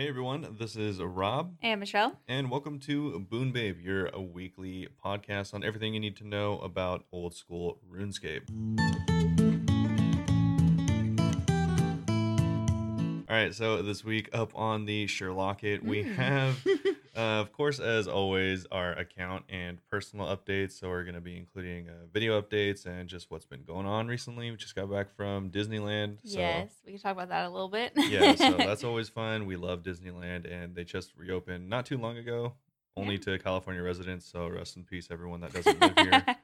[0.00, 2.16] Hey everyone, this is Rob, And Michelle.
[2.26, 7.04] and welcome to Boon Babe, your weekly podcast on everything you need to know about
[7.12, 8.48] old school RuneScape.
[13.28, 16.14] All right, so this week up on the Sherlock It, we Mm.
[16.14, 16.66] have,
[17.16, 20.72] uh, of course, as always, our account and personal updates.
[20.78, 24.06] So we're going to be including uh, video updates and just what's been going on
[24.08, 24.50] recently.
[24.50, 26.18] We just got back from Disneyland.
[26.24, 27.92] So yes, we can talk about that a little bit.
[27.96, 29.46] yeah, so that's always fun.
[29.46, 32.54] We love Disneyland, and they just reopened not too long ago,
[32.96, 33.36] only Yeah.
[33.36, 34.26] to California residents.
[34.30, 36.24] So rest in peace, everyone that doesn't live here.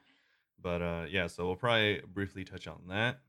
[0.59, 3.19] But uh, yeah, so we'll probably briefly touch on that.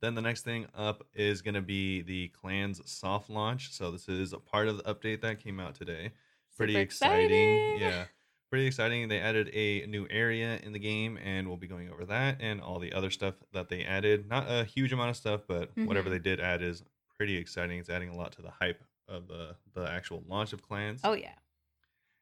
[0.00, 3.72] Then the next thing up is going to be the Clans soft launch.
[3.72, 6.12] So this is a part of the update that came out today.
[6.56, 7.78] Pretty Super exciting.
[7.80, 8.04] Yeah.
[8.50, 9.08] Pretty exciting.
[9.08, 12.60] They added a new area in the game, and we'll be going over that and
[12.62, 14.28] all the other stuff that they added.
[14.28, 16.12] Not a huge amount of stuff, but whatever Mhm.
[16.12, 16.82] they did add is
[17.16, 17.78] pretty exciting.
[17.78, 21.00] It's adding a lot to the hype of the, the actual launch of Clans.
[21.04, 21.34] Oh yeah.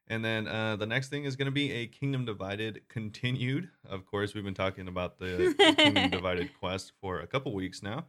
[0.09, 3.69] And then uh, the next thing is going to be a Kingdom Divided continued.
[3.89, 7.83] Of course, we've been talking about the, the Kingdom Divided quest for a couple weeks
[7.83, 8.05] now.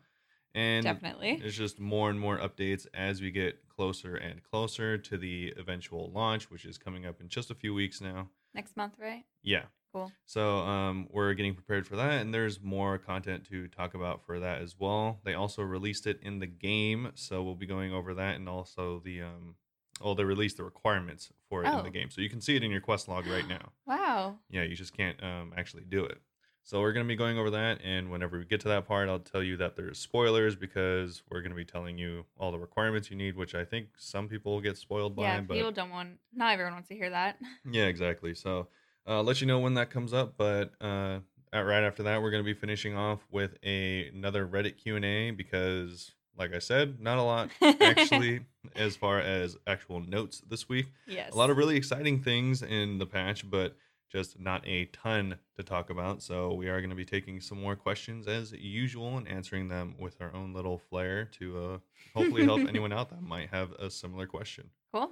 [0.55, 1.39] And Definitely.
[1.41, 6.11] there's just more and more updates as we get closer and closer to the eventual
[6.13, 8.29] launch, which is coming up in just a few weeks now.
[8.55, 9.25] Next month, right?
[9.43, 9.65] Yeah.
[9.93, 10.13] Cool.
[10.27, 14.39] So um, we're getting prepared for that, and there's more content to talk about for
[14.41, 15.21] that as well.
[15.25, 19.01] They also released it in the game, so we'll be going over that, and also
[19.05, 19.55] the um,
[20.01, 21.91] oh, they released the requirements for it in the Oh.
[21.91, 23.73] game, so you can see it in your quest log right now.
[23.87, 24.37] Wow.
[24.51, 26.21] Yeah, you just can't um, actually do it.
[26.63, 29.19] So we're gonna be going over that, and whenever we get to that part, I'll
[29.19, 33.17] tell you that there's spoilers because we're gonna be telling you all the requirements you
[33.17, 35.23] need, which I think some people will get spoiled by.
[35.23, 36.19] Yeah, but people don't want.
[36.35, 37.39] Not everyone wants to hear that.
[37.71, 38.35] yeah, exactly.
[38.35, 38.69] So
[39.07, 41.21] uh, I'll let you know when that comes up, but uh,
[41.55, 45.05] right after that, we're going to be finishing off with a, another Reddit Q and
[45.07, 47.51] A because, like I said, not a lot
[47.81, 48.41] actually
[48.77, 50.87] as far as actual notes this week.
[51.07, 51.33] yes.
[51.33, 53.77] A lot of really exciting things in the patch, but
[54.11, 56.23] just not a ton to talk about.
[56.23, 59.97] So we are going to be taking some more questions as usual and answering them
[59.99, 61.79] with our own little flair to uh,
[62.15, 64.71] hopefully help anyone out that might have a similar question.
[64.93, 65.11] cool.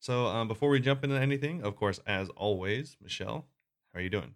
[0.00, 3.46] So um, before we jump into anything, of course, as always, Michelle,
[3.92, 4.34] how are you doing?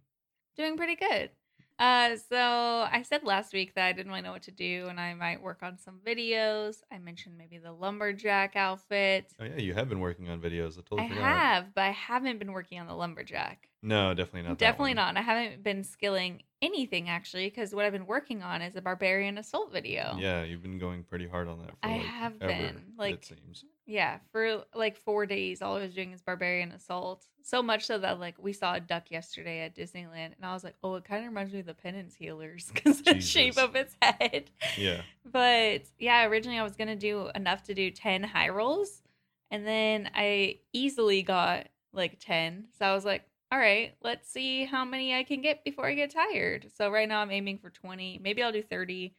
[0.57, 1.31] Doing pretty good.
[1.79, 5.01] Uh, so I said last week that I didn't really know what to do, and
[5.01, 6.77] I might work on some videos.
[6.93, 9.33] I mentioned maybe the lumberjack outfit.
[9.41, 10.79] Oh yeah, you have been working on videos.
[10.79, 11.25] I totally I forgot.
[11.25, 13.69] have, but I haven't been working on the lumberjack.
[13.83, 14.59] No, definitely not.
[14.59, 15.17] Definitely not.
[15.17, 19.37] I haven't been skilling anything actually, because what I've been working on is a barbarian
[19.37, 20.17] assault video.
[20.19, 21.71] Yeah, you've been going pretty hard on that.
[21.71, 23.65] For I like have ever, been, like- it seems.
[23.85, 27.27] Yeah, for like four days, all I was doing is barbarian assault.
[27.43, 30.63] So much so that like we saw a duck yesterday at Disneyland, and I was
[30.63, 33.75] like, oh, it kind of reminds me of the penance healers because the shape of
[33.75, 34.45] its head.
[34.79, 39.03] Yeah, But yeah, originally I was gonna do enough to do ten high rolls,
[39.51, 42.67] and then I easily got like ten.
[42.79, 45.95] So I was like, all right, let's see how many I can get before I
[45.95, 46.71] get tired.
[46.75, 48.19] So right now I'm aiming for twenty.
[48.21, 49.15] Maybe I'll do thirty.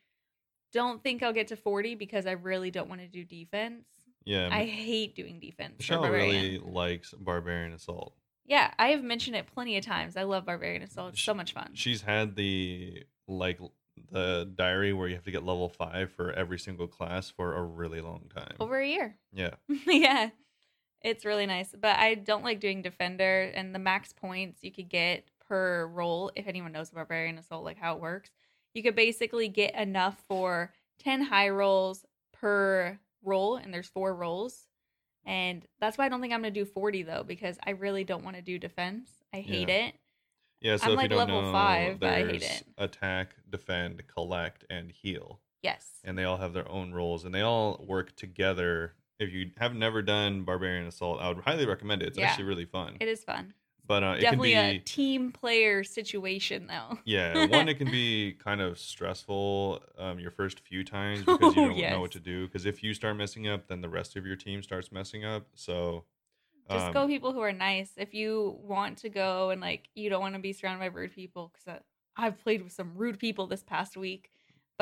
[0.73, 3.85] Don't think I'll get to forty because I really don't want to do defense.
[4.25, 4.49] yeah.
[4.51, 5.75] I hate doing defense.
[5.77, 8.15] Michelle really likes Barbarian Assault.
[8.45, 10.17] Yeah, I have mentioned it plenty of times.
[10.17, 11.13] I love Barbarian Assault.
[11.13, 11.69] It's so much fun.
[11.75, 13.59] She's had the like
[14.11, 17.61] the diary where you have to get level five for every single class for a
[17.61, 18.55] really long time.
[18.59, 19.15] Over a year.
[19.31, 19.51] Yeah,
[19.85, 20.31] yeah.
[21.03, 21.73] It's really nice.
[21.79, 26.31] But I don't like doing defender and the max points you could get per roll,
[26.35, 28.31] if anyone knows about Barbarian Assault, like how it works,
[28.73, 34.67] you could basically get enough for 10 high rolls per roll, and there's four rolls.
[35.25, 38.23] And that's why I don't think I'm gonna do 40 though, because I really don't
[38.23, 39.09] want to do defense.
[39.33, 39.87] I hate Yeah.
[39.87, 39.95] it.
[40.61, 40.77] yeah.
[40.77, 42.63] So I'm if like you don't level know, five, but I hate it.
[42.77, 45.39] attack, defend, collect, and heal.
[45.61, 45.87] Yes.
[46.03, 48.95] and they all have their own roles and they all work together.
[49.19, 52.09] If you have never done Barbarian Assault, I would highly recommend it.
[52.09, 52.25] It's Yeah.
[52.25, 52.97] actually really fun.
[52.99, 53.53] It is fun.
[53.85, 56.99] but uh, it can Definitely be a team player situation though.
[57.05, 61.61] yeah, one it can be kind of stressful um, your first few times because you
[61.61, 62.47] Oh, don't know what to do.
[62.47, 65.47] Because if you start messing up, then the rest of your team starts messing up.
[65.55, 66.05] So
[66.69, 67.93] Just um, go people who are nice.
[67.97, 71.13] If you want to go and like you don't want to be surrounded by rude
[71.13, 71.81] people, because
[72.15, 74.31] I've played with some rude people this past week.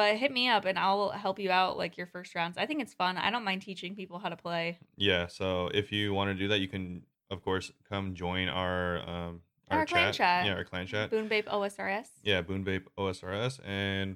[0.02, 2.58] But hit me up and I'll help you out like your first rounds.
[2.58, 3.18] I think it's fun.
[3.18, 4.80] I don't mind teaching people how to play.
[4.98, 9.08] Yeah, so if you want to do that, you can of course come join our
[9.08, 10.48] um, our, Our clan chat.
[10.48, 11.12] Yeah, our clan chat.
[11.12, 12.08] Boon Babe OSRS.
[12.24, 14.16] Yeah, Boon Babe OSRS, and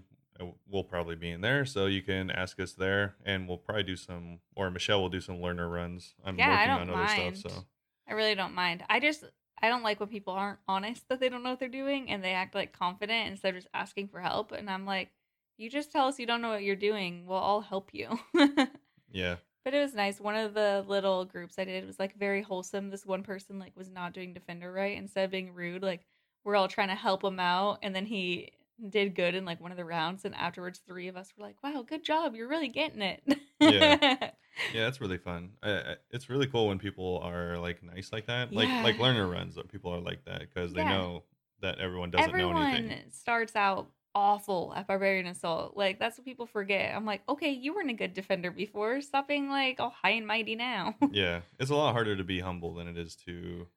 [0.67, 3.95] we'll probably be in there, so you can ask us there, and we'll probably do
[3.95, 6.15] some, or Michelle will do some learner runs.
[6.25, 7.63] I'm Yeah, I working don't on other stuff, so
[8.07, 8.83] I really don't mind.
[8.89, 9.23] I just
[9.61, 12.23] I don't like when people aren't honest that they don't know what they're doing and
[12.23, 14.51] they act like confident instead of just asking for help.
[14.51, 15.11] And I'm like,
[15.57, 17.25] you just tell us you don't know what you're doing.
[17.27, 18.19] We'll all help you.
[19.11, 19.35] yeah.
[19.63, 20.19] But it was nice.
[20.19, 22.89] One of the little groups I did was like very wholesome.
[22.89, 24.97] This one person like was not doing defender right.
[24.97, 26.05] Instead of being rude, like
[26.43, 28.51] we're all trying to help him out, and then he
[28.89, 30.25] did good in like one of the rounds.
[30.25, 32.35] And afterwards, three of us were like, "Wow, good job!
[32.35, 33.23] You're really getting it."
[33.59, 34.29] Yeah.
[34.73, 35.49] Yeah, it's really fun.
[35.61, 38.53] I, I, it's really cool when people are like nice like that.
[38.53, 40.91] Like like learner runs people are like that because they Yeah.
[40.97, 41.23] know
[41.59, 43.01] that everyone doesn't know Everyone anything.
[43.11, 45.75] starts out awful at Barbarian Assault.
[45.75, 46.95] Like that's what people forget.
[46.95, 49.01] I'm like, okay, you weren't a good defender before.
[49.01, 50.95] Stop being like all high and mighty now.
[51.11, 53.67] Yeah, it's a lot harder to be humble than it is to.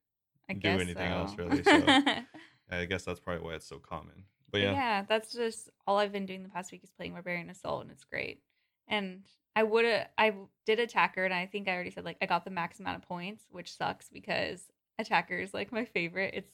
[0.49, 1.85] I do anything else, really, so-
[2.71, 4.25] I guess that's probably why it's so common.
[4.51, 4.73] But yeah.
[4.73, 7.91] yeah, that's just all I've been doing the past week is playing Barbarian Assault, and
[7.91, 8.41] it's great.
[8.89, 9.23] And
[9.55, 12.45] I would have, I did attacker, and I think I already said like I got
[12.45, 14.63] the max amount of points, which sucks because
[14.99, 16.35] attacker is like my favorite.
[16.35, 16.51] It's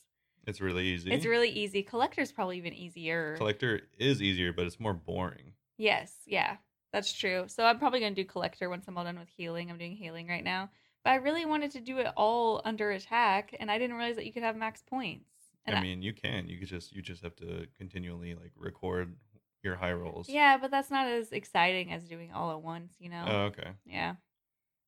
[0.47, 1.11] it's really easy.
[1.13, 1.83] it's really easy.
[1.83, 3.37] Collector's probably even easier.
[3.37, 5.53] Collector is easier, but it's more boring.
[5.77, 6.57] Yes, yeah,
[6.93, 7.45] that's true.
[7.49, 9.71] So I'm probably gonna do collector once I'm all done with healing.
[9.71, 10.71] I'm doing healing right now,
[11.05, 14.27] but I really wanted to do it all under attack, and I didn't realize that
[14.27, 15.25] you could have max points.
[15.67, 16.47] And I mean, you can.
[16.49, 19.15] You could just you just have to continually like record
[19.63, 20.29] your high rolls.
[20.29, 23.25] yeah, but that's not as exciting as doing all at once, you know.
[23.27, 23.71] Oh, okay.
[23.87, 24.15] Yeah.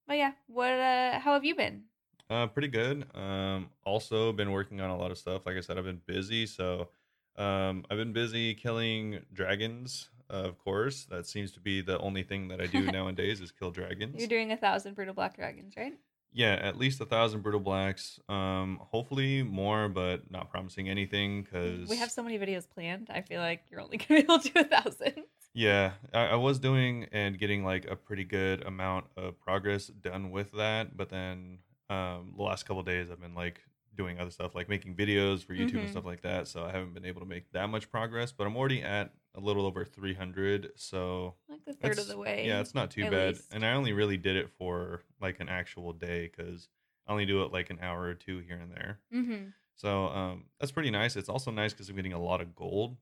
[0.06, 1.85] But yeah, what uh how have you been?
[2.28, 3.06] Uh, pretty good.
[3.14, 5.46] Um, also been working on a lot of stuff.
[5.46, 6.88] Like I said, I've been busy, so
[7.37, 10.08] um, I've been busy killing dragons.
[10.28, 13.52] Uh, of course, that seems to be the only thing that I do nowadays is
[13.52, 14.17] kill dragons.
[14.19, 15.93] You're doing a thousand brutal black dragons, right?
[16.32, 18.19] Yeah, at least a thousand brutal blacks.
[18.29, 23.08] Um, hopefully more, but not promising anything because We have so many videos planned.
[23.08, 25.14] I feel like you're only gonna be able to do a thousand.
[25.55, 30.31] Yeah, I, I was doing and getting like a pretty good amount of progress done
[30.31, 31.61] with that, but then
[31.91, 33.61] um, the last couple days I've been like
[33.97, 35.91] doing other stuff, like making videos for YouTube and Mhm.
[35.91, 36.49] stuff like that.
[36.49, 39.41] So I haven't been able to make that much progress, but I'm already at a
[39.41, 40.73] little over 300.
[40.77, 42.47] So Like the third of the way.
[42.47, 43.37] yeah, it's not too bad.
[43.37, 43.55] least.
[43.55, 46.69] And I only really did it for like an actual day because
[47.06, 48.99] I only do it like an hour or two here and there.
[49.15, 49.49] Mm-hmm.
[49.77, 51.17] So um, that's pretty nice.
[51.17, 52.97] It's also nice because I'm getting a lot of gold.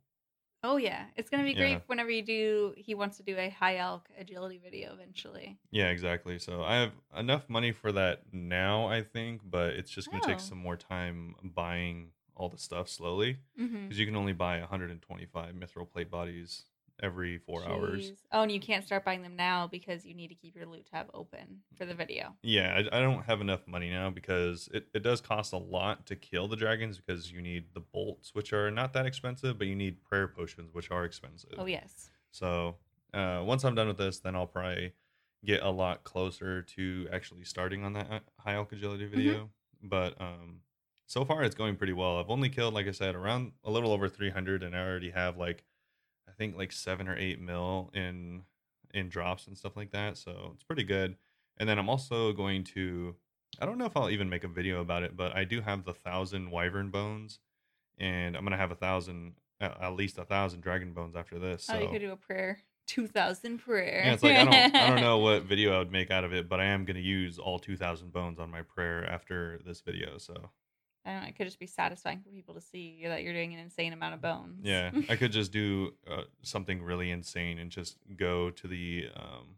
[0.64, 1.80] Oh yeah, it's gonna be great Yeah.
[1.86, 2.74] whenever you do.
[2.76, 5.58] He wants to do a high alch agility video eventually.
[5.70, 6.38] Yeah, exactly.
[6.38, 10.28] So I have enough money for that now, I think, but it's just going to
[10.28, 10.32] Oh.
[10.32, 13.82] take some more time buying all the stuff slowly Mm-hmm.
[13.84, 16.64] because you can only buy 125 mithril plate bodies
[17.02, 18.12] every four hours.
[18.32, 20.86] Oh, and you can't start buying them now because you need to keep your loot
[20.90, 22.34] tab open for the video.
[22.42, 26.06] Yeah, I, I don't have enough money now because it, it does cost a lot
[26.06, 29.66] to kill the dragons because you need the bolts, which are not that expensive, but
[29.66, 31.54] you need prayer potions, which are expensive.
[31.58, 32.10] Oh yes.
[32.30, 32.76] So
[33.12, 34.92] uh, once I'm done with this, then I'll probably
[35.44, 39.50] get a lot closer to actually starting on that uh, high alch agility video.
[39.82, 40.60] But um,
[41.06, 42.18] so far, it's going pretty well.
[42.18, 45.36] I've only killed, like I said, around a little over 300, and I already have
[45.36, 45.64] like
[46.36, 48.42] think like seven or eight mil in
[48.92, 50.16] in drops and stuff like that.
[50.16, 51.16] So it's pretty good.
[51.58, 53.14] And then I'm also going to
[53.60, 55.84] I don't know if I'll even make a video about it, but I do have
[55.84, 57.38] the thousand wyvern bones,
[57.98, 61.64] and I'm gonna have a thousand at least a thousand dragon bones after this.
[61.64, 62.58] So Oh, you could do a prayer.
[62.86, 64.02] Two thousand prayer.
[64.04, 66.34] yeah, it's like I don't I don't know what video I would make out of
[66.34, 69.80] it, but I am gonna use all two thousand bones on my prayer after this
[69.80, 70.18] video.
[70.18, 70.34] So
[71.04, 71.28] I don't know.
[71.28, 74.14] It could just be satisfying for people to see that you're doing an insane amount
[74.14, 74.60] of bones.
[74.62, 79.56] yeah, I could just do uh, something really insane and just go to the um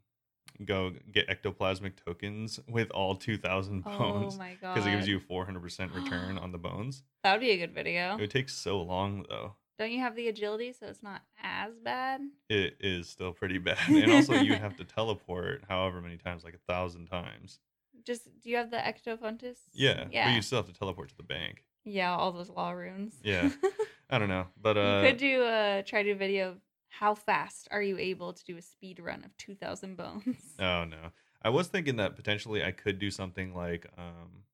[0.65, 4.75] go get ectoplasmic tokens with all 2,000 bones my god.
[4.75, 7.03] because it gives you four hundred percent return on the bones.
[7.23, 8.15] That would be a good video.
[8.15, 9.55] It would take so long though.
[9.79, 12.23] Don't you have the agility, so it's not as bad?
[12.49, 16.55] It is still pretty bad, and also you have to teleport however many times, like
[16.55, 17.61] a thousand times.
[18.07, 19.57] Just do you have the ectofuntus?
[19.73, 20.29] Yeah, Yeah.
[20.29, 21.65] but you still have to teleport to the bank.
[21.85, 23.15] yeah, all those law runes.
[23.23, 23.51] Yeah.
[24.11, 26.57] I don't know, but uh, you could do a try to do video of
[26.89, 30.37] how fast are you able to do a speed run of two thousand bones?
[30.59, 31.11] Oh no.
[31.43, 34.45] I was thinking that potentially I could do something like um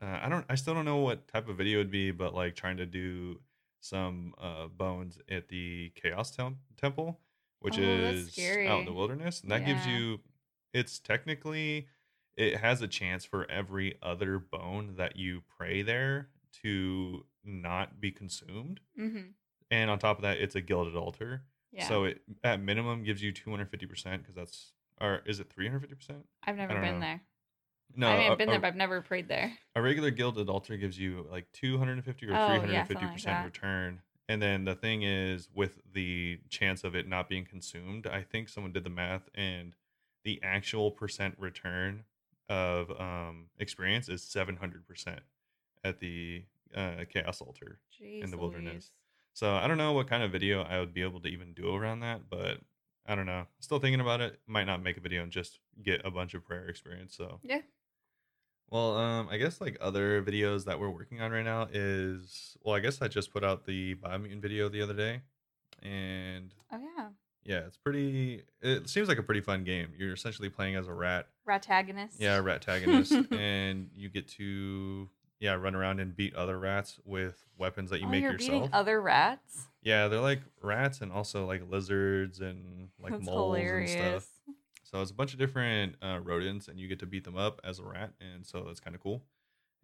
[0.00, 2.54] uh, I don't I still don't know what type of video it'd be, but like
[2.56, 3.40] trying to do
[3.80, 7.18] some uh bones at the Chaos Tem- Temple,
[7.60, 9.40] which Oh, is out in the wilderness.
[9.42, 10.20] And that gives you
[10.72, 11.88] it's technically
[12.36, 16.28] it has a chance for every other bone that you pray there
[16.62, 18.80] to not be consumed.
[18.98, 19.30] mm-hmm.
[19.70, 21.44] And on top of that, it's a gilded altar.
[21.72, 21.88] Yeah.
[21.88, 26.10] So it at minimum gives you 250% because that's or is it 350%?
[26.44, 27.00] I've never been know.
[27.00, 27.22] there.
[27.96, 29.52] No, I mean, a, I've been there, but I've never prayed there.
[29.74, 34.00] a regular gilded altar gives you like 250 or Oh, yeah, 350% like return.
[34.28, 38.48] And then the thing is with the chance of it not being consumed, I think
[38.48, 39.74] someone did the math and
[40.24, 42.04] the actual percent return
[42.48, 45.18] of um experience is 700%
[45.84, 46.44] at the
[46.74, 47.78] uh chaos altar.
[48.00, 48.72] Jeez the wilderness.
[48.72, 48.90] Louise.
[49.34, 51.74] So I don't know what kind of video I would be able to even do
[51.74, 52.58] around that, but
[53.06, 53.46] I don't know.
[53.60, 54.38] Still thinking about it.
[54.46, 57.16] Might not make a video and just get a bunch of prayer experience.
[57.16, 57.62] So Yeah.
[58.70, 62.74] Well, um, I guess like other videos that we're working on right now is well,
[62.74, 65.20] I guess I just put out the Biomutant video the other day,
[65.82, 67.08] and Oh yeah.
[67.44, 68.44] yeah, it's pretty.
[68.62, 69.88] It seems like a pretty fun game.
[69.98, 72.14] You're essentially playing as a rat, Ratagonist.
[72.18, 75.08] yeah, ratagonist, and you get to
[75.40, 78.50] yeah run around and beat other rats with weapons that you oh, make you're yourself.
[78.50, 79.66] beating other rats.
[79.82, 83.94] yeah, they're like rats and also like lizards and like That's moles hilarious.
[83.94, 84.28] and stuff.
[84.84, 87.60] So it's a bunch of different uh, rodents, and you get to beat them up
[87.64, 89.22] as a rat, and so that's kind of cool.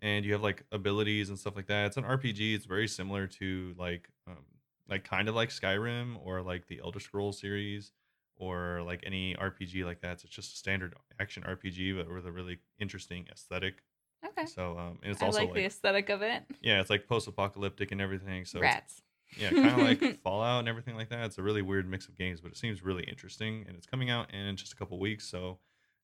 [0.00, 1.86] And you have like abilities and stuff like that.
[1.86, 2.54] It's an RPG.
[2.54, 4.44] It's very similar to like, um,
[4.88, 7.90] like kind of like Skyrim or like the Elder Scrolls series
[8.38, 10.20] or like any RPG like that.
[10.20, 13.82] So it's just a standard action RPG, but with a really interesting aesthetic.
[14.26, 14.46] Okay.
[14.46, 16.42] So um, and it's I also like, like, the aesthetic of it.
[16.62, 18.44] yeah, it's like post-apocalyptic and everything.
[18.44, 19.02] So it's Rats.
[19.36, 21.26] yeah, kind of like Fallout and everything like that.
[21.26, 24.10] It's a really weird mix of games, but it seems really interesting, and it's coming
[24.10, 25.28] out in just a couple weeks.
[25.28, 25.58] So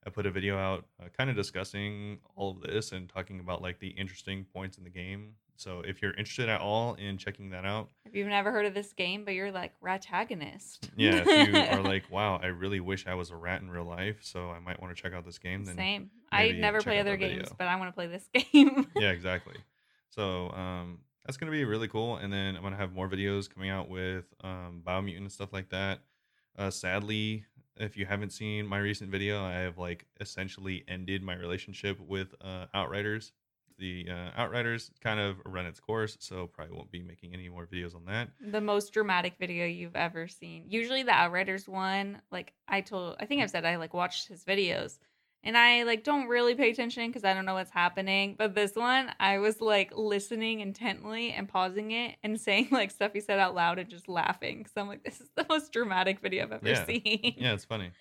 [0.06, 3.62] I put a video out, uh, kind of discussing all of this and talking about
[3.62, 5.34] like the interesting points in the game.
[5.56, 8.74] So if you're interested at all in checking that out, If you've never heard of
[8.74, 10.88] this game, but you're like ratagonist.
[10.96, 13.84] yeah, if you are like, wow, I really wish I was a rat in real
[13.84, 15.64] life, so I might want to check out this game.
[15.64, 16.10] Then Same.
[16.32, 17.54] I never play other games, video.
[17.58, 18.86] but I want to play this game.
[18.96, 19.54] yeah, exactly.
[20.10, 22.16] So um, that's gonna be really cool.
[22.16, 25.70] And then I'm gonna have more videos coming out with um, Biomutant and stuff like
[25.70, 26.00] that.
[26.58, 27.44] Uh, sadly,
[27.76, 32.34] if you haven't seen my recent video, I have like essentially ended my relationship with
[32.40, 33.32] uh, Outriders.
[33.78, 37.66] The uh, Outriders kind of run its course, so probably won't be making any more
[37.66, 38.28] videos on that.
[38.40, 40.64] the most dramatic video you've ever seen.
[40.68, 44.44] Usually the Outriders one, like I told, I think I've said I like watched his
[44.44, 44.98] videos,
[45.42, 48.36] and I like don't really pay attention because I don't know what's happening.
[48.38, 53.12] But this one, I was like listening intently and pausing it and saying like stuff
[53.12, 56.20] he said out loud and just laughing because I'm like, this is the most dramatic
[56.20, 56.84] video I've ever Yeah.
[56.86, 57.34] seen.
[57.36, 57.90] yeah, it's funny.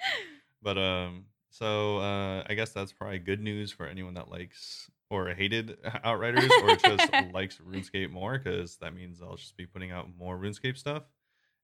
[0.61, 5.33] But um, so uh, I guess that's probably good news for anyone that likes or
[5.33, 10.07] hated Outriders or just likes RuneScape more, because that means I'll just be putting out
[10.17, 11.03] more RuneScape stuff,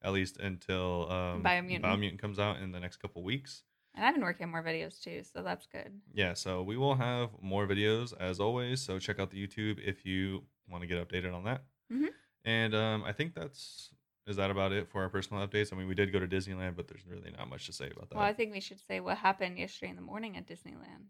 [0.03, 1.82] at least until um, Biomutant.
[1.82, 3.63] Biomutant comes out in the next couple weeks.
[3.96, 5.91] And I've been working on more videos too, so that's good.
[6.13, 8.82] Yeah, so we will have more videos as always.
[8.82, 11.63] So check out the YouTube if you want to get updated on that.
[11.91, 12.10] Mhm.
[12.46, 13.89] And um, I think that's
[14.27, 15.74] is that about it for our personal updates.
[15.74, 18.10] I mean, we did go to Disneyland, but there's really not much to say about
[18.10, 18.15] that.
[18.15, 21.08] Well, I think we should say what happened yesterday in the morning at Disneyland.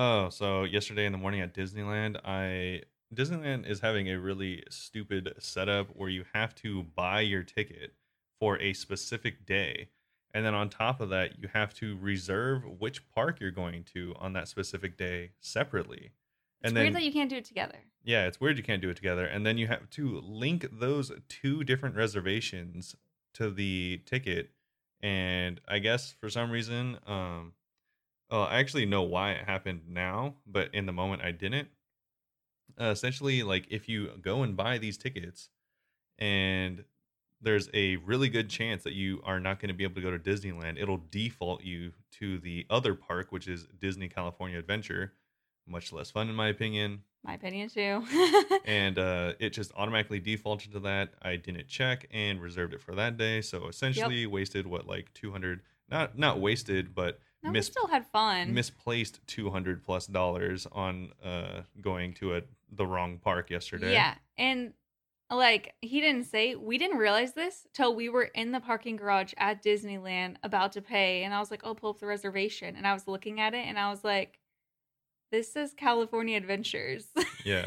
[0.00, 5.34] Oh, so yesterday in the morning at Disneyland, I Disneyland is having a really stupid
[5.40, 7.94] setup where you have to buy your ticket
[8.38, 9.88] for a specific day.
[10.32, 14.14] And then on top of that, you have to reserve which park you're going to
[14.20, 16.12] on that specific day separately.
[16.62, 17.78] It's And weird then that you can't do it together.
[18.04, 19.24] yeah, it's weird you can't do it together.
[19.26, 22.94] And then you have to link those two different reservations
[23.34, 24.50] to the ticket.
[25.00, 27.54] And I guess for some reason, um,
[28.30, 31.68] oh, I actually know why it happened now, but in the moment I didn't.
[32.80, 35.48] Uh, essentially, like if you go and buy these tickets,
[36.18, 36.84] and
[37.40, 40.10] there's a really good chance that you are not going to be able to go
[40.10, 45.12] to Disneyland, it'll default you to the other park, which is Disney California Adventure.
[45.66, 48.02] Much less fun, in my opinion My opinion too.
[48.64, 51.10] and uh, it just automatically defaulted to that.
[51.20, 55.30] I didn't check and reserved it for that day, so essentially wasted what like two
[55.30, 58.52] hundred not not wasted, but no, we still had fun.
[58.54, 63.92] misplaced two hundred plus dollars on uh going to a the wrong park yesterday.
[63.92, 64.72] Yeah, and
[65.30, 69.34] like he didn't say, we didn't realize this till we were in the parking garage
[69.36, 72.86] at Disneyland about to pay, and I was like, "Oh, pull up the reservation," and
[72.86, 74.38] I was looking at it, and I was like,
[75.30, 77.08] "This is California Adventures,"
[77.44, 77.66] yeah.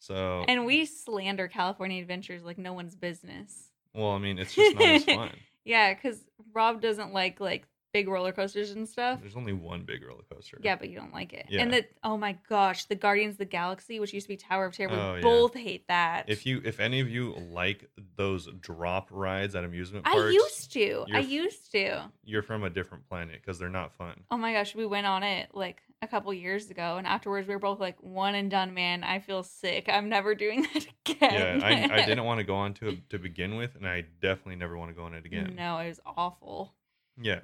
[0.00, 3.70] So and we slander California Adventures like no one's business.
[3.94, 5.30] well, I mean, it's just not as fun.
[5.64, 6.24] Yeah, because
[6.54, 9.20] Rob doesn't like like big roller coasters and stuff.
[9.20, 10.58] There's only one big roller coaster.
[10.62, 11.46] Yeah, but you don't like it.
[11.48, 11.62] Yeah.
[11.62, 14.66] And the oh my gosh, the Guardians of the Galaxy, which used to be Tower
[14.66, 15.20] of Terror, we Oh, yeah.
[15.22, 16.24] both hate that.
[16.28, 20.72] If you if any of you like those drop rides at amusement parks, I used
[20.72, 21.04] to.
[21.12, 22.10] I used to.
[22.24, 24.24] you're from a different planet because they're not fun.
[24.30, 27.54] Oh my gosh, we went on it like a couple years ago, and afterwards we
[27.54, 29.02] were both like, "One and done, man.
[29.02, 29.88] I feel sick.
[29.88, 33.10] I'm never doing that again." Yeah, I, I didn't want to go on to it
[33.10, 35.54] to begin with, and I definitely never want to go on it again.
[35.56, 36.74] No, it was awful.
[37.20, 37.40] Yeah.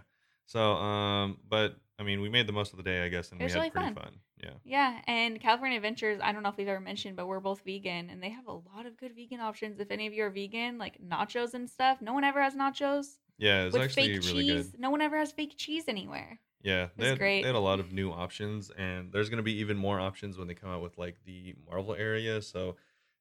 [0.46, 3.40] So, um, but I mean, we made the most of the day, I guess, and
[3.40, 4.04] It we was had really pretty fun.
[4.04, 4.12] fun.
[4.42, 4.50] Yeah.
[4.64, 6.20] Yeah, and California Adventures.
[6.22, 8.52] I don't know if we've ever mentioned, but we're both vegan, and they have a
[8.52, 9.80] lot of good vegan options.
[9.80, 13.18] If any of you are vegan, like nachos and stuff, no one ever has nachos
[13.38, 14.68] Yeah, it was with actually fake really cheese.
[14.70, 14.80] good.
[14.80, 16.40] No one ever has fake cheese anywhere.
[16.62, 17.42] Yeah, they had, great.
[17.42, 20.36] they had a lot of new options, and there's going to be even more options
[20.38, 22.40] when they come out with like the Marvel area.
[22.42, 22.76] So,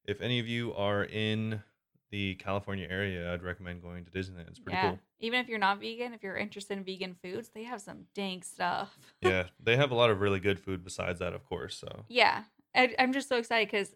[0.06, 1.62] if any of you are in
[2.14, 4.48] the California area, I'd recommend going to Disneyland.
[4.48, 4.90] It's pretty yeah.
[4.92, 5.00] cool.
[5.20, 8.46] Even if you're not vegan, if you're interested in vegan foods, they have some dank
[8.46, 8.96] stuff.
[9.22, 11.76] Yeah, they have a lot of really good food besides that, of course.
[11.76, 12.44] So Yeah.
[12.76, 13.96] I, I'm just so excited because,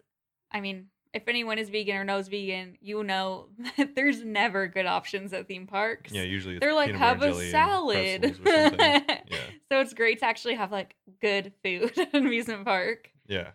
[0.52, 4.88] I mean, if anyone is vegan or knows vegan, you know that there's never good
[4.88, 6.12] options at theme parks.
[6.12, 8.22] yeah, usually They're like, have a salad.
[8.24, 8.80] pretzels or something.
[9.28, 9.38] yeah,
[9.72, 13.12] So it's great to actually have like good food at an amusement park.
[13.28, 13.50] yeah.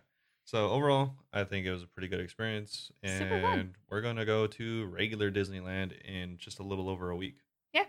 [0.45, 3.59] So overall, I think it was a pretty good experience, Super fun.
[3.59, 7.37] and we're gonna go to regular Disneyland in just a little over a week.
[7.73, 7.85] Yeah.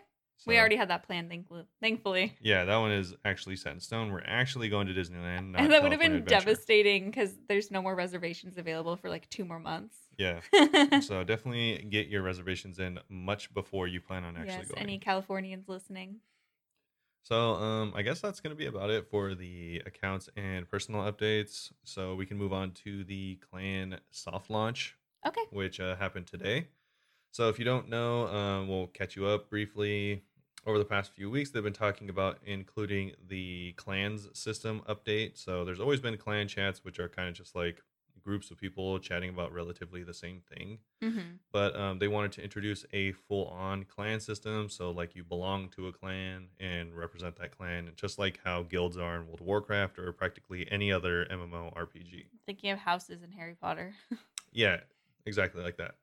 [0.46, 1.64] We So- already had that plan, thankfully.
[1.80, 2.34] thankfully.
[2.40, 4.12] Yeah, that one is actually set in stone.
[4.12, 5.50] We're actually going to Disneyland.
[5.52, 6.44] Not And that would have California been Adventure.
[6.46, 9.96] devastating because there's no more reservations available for like two more months.
[10.16, 10.40] Yeah.
[11.00, 14.82] so definitely get your reservations in much before you plan on actually yes, going.
[14.82, 16.20] any Californians listening.
[17.24, 21.72] So um, I guess that's gonna be about it for the accounts and personal updates.
[21.82, 25.44] So we can move on to the clan soft launch, Okay.
[25.50, 26.68] which uh, happened today.
[27.32, 30.24] So if you don't know, um, we'll catch you up briefly.
[30.66, 35.38] Over the past few weeks, they've been talking about including the clans system update.
[35.38, 37.82] So there's always been clan chats, which are kind of just like
[38.24, 41.36] groups of people chatting about relatively the same thing Mm-hmm.
[41.52, 45.86] but um, they wanted to introduce a full-on clan system so like you belong to
[45.88, 49.98] a clan and represent that clan just like how guilds are in world of warcraft
[49.98, 52.24] or practically any other MMO RPG.
[52.46, 53.92] Thinking of houses in Harry Potter.
[54.52, 54.78] yeah
[55.26, 55.96] exactly like that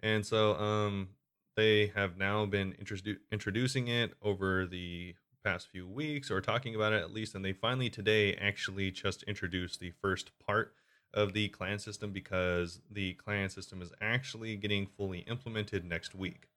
[0.00, 1.08] and so um,
[1.56, 5.14] they have now been introdu- introducing it over the
[5.44, 9.22] past few weeks or talking about it at least and they finally today actually just
[9.24, 10.74] introduced the first part
[11.14, 16.48] of the clan system because the clan system is actually getting fully implemented next week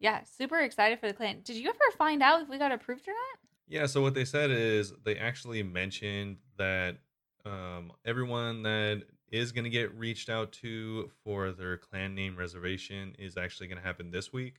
[0.00, 1.40] yeah, super excited for the clan.
[1.42, 3.38] Did you ever find out if we got approved or not?
[3.66, 6.96] Yeah, so what they said is they actually mentioned that
[7.44, 13.14] um, everyone that is going to get reached out to for their clan name reservation
[13.18, 14.56] is actually going to happen this week.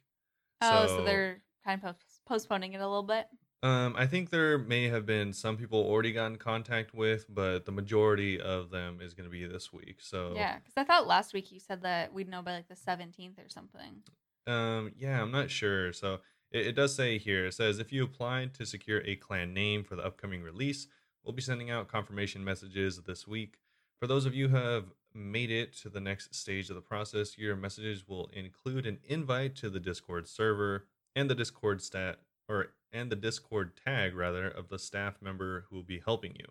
[0.61, 1.95] Oh, so, they're kind of
[2.27, 3.27] postponing it a little bit.
[3.61, 7.65] Um, I think there may have been some people already got in contact with, but
[7.65, 9.97] the majority of them is going to be this week.
[9.99, 12.75] So Yeah, because I thought last week you said that we'd know by like the
[12.75, 14.01] 17th or something.
[14.47, 15.91] Um, yeah, I'm not sure.
[15.91, 16.19] So
[16.51, 19.83] it, it does say here, it says if you applied to secure a clan name
[19.83, 20.87] for the upcoming release,
[21.23, 23.57] we'll be sending out confirmation messages this week.
[23.99, 27.37] For those of you who have made it to the next stage of the process,
[27.37, 32.73] your messages will include an invite to the Discord server and the Discord stat or
[32.91, 36.45] and the Discord tag rather of the staff member who will be helping you.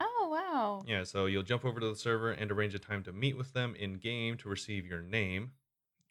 [0.00, 0.82] Oh, wow.
[0.86, 3.52] Yeah, so you'll jump over to the server and arrange a time to meet with
[3.52, 5.52] them in game to receive your name.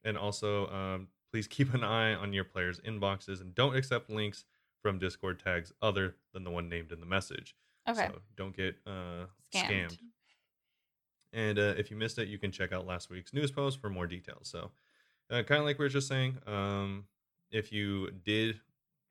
[0.03, 4.45] And also, um, please keep an eye on your players' inboxes and don't accept links
[4.81, 7.55] from Discord tags other than the one named in the message.
[7.89, 8.07] Okay.
[8.07, 9.89] So don't get uh, Scammed.
[9.89, 9.97] scammed.
[11.33, 13.89] And uh, if you missed it, you can check out last week's news post for
[13.89, 14.47] more details.
[14.49, 14.71] So,
[15.29, 17.05] uh, kind of like we were just saying, um,
[17.51, 18.59] if you did,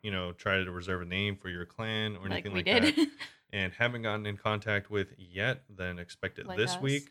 [0.07, 2.95] you know, try to reserve a name for your clan or like anything like, did.
[2.97, 3.09] that,
[3.53, 6.81] and haven't gotten in contact with yet, then expect it Like this us.
[6.81, 7.11] week.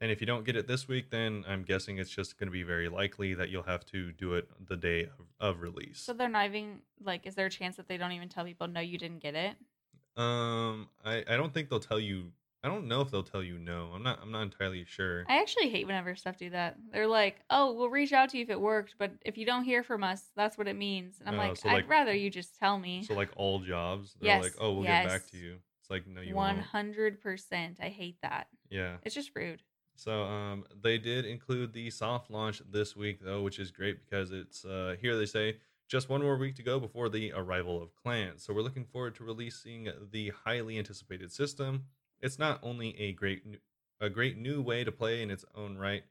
[0.00, 2.50] And if you don't get it this week, then I'm guessing it's just going to
[2.50, 6.00] be very likely that you'll have to do it the day of, of release.
[6.00, 8.66] so they're not even like, is there a chance that they don't even tell people,
[8.66, 9.54] no, you didn't get it?
[10.16, 12.32] um, I, I don't think they'll tell you.
[12.64, 13.90] I don't know if they'll tell you no.
[13.94, 14.20] I'm not.
[14.22, 15.24] I'm not entirely sure.
[15.28, 16.76] I actually hate whenever stuff do that.
[16.92, 19.64] They're like, "Oh, we'll reach out to you if it worked, but if you don't
[19.64, 22.14] hear from us, that's what it means." And I'm Oh, like, so, "I'd like- rather
[22.14, 25.26] you just tell me." So like all jobs, they're Yes, like, oh, we'll get back
[25.32, 25.56] to you.
[25.80, 26.66] It's like no, you One won't.
[26.68, 27.78] hundred percent.
[27.82, 28.46] I hate that.
[28.70, 28.98] Yeah.
[29.02, 29.62] It's just rude.
[29.96, 34.30] So um, they did include the soft launch this week though, which is great because
[34.30, 37.94] it's uh, here they say just one more week to go before the arrival of
[37.96, 38.44] clans.
[38.44, 41.84] So we're looking forward to releasing the highly anticipated system.
[42.22, 43.44] It's not only a great
[44.00, 46.04] a great new way to play in its own right,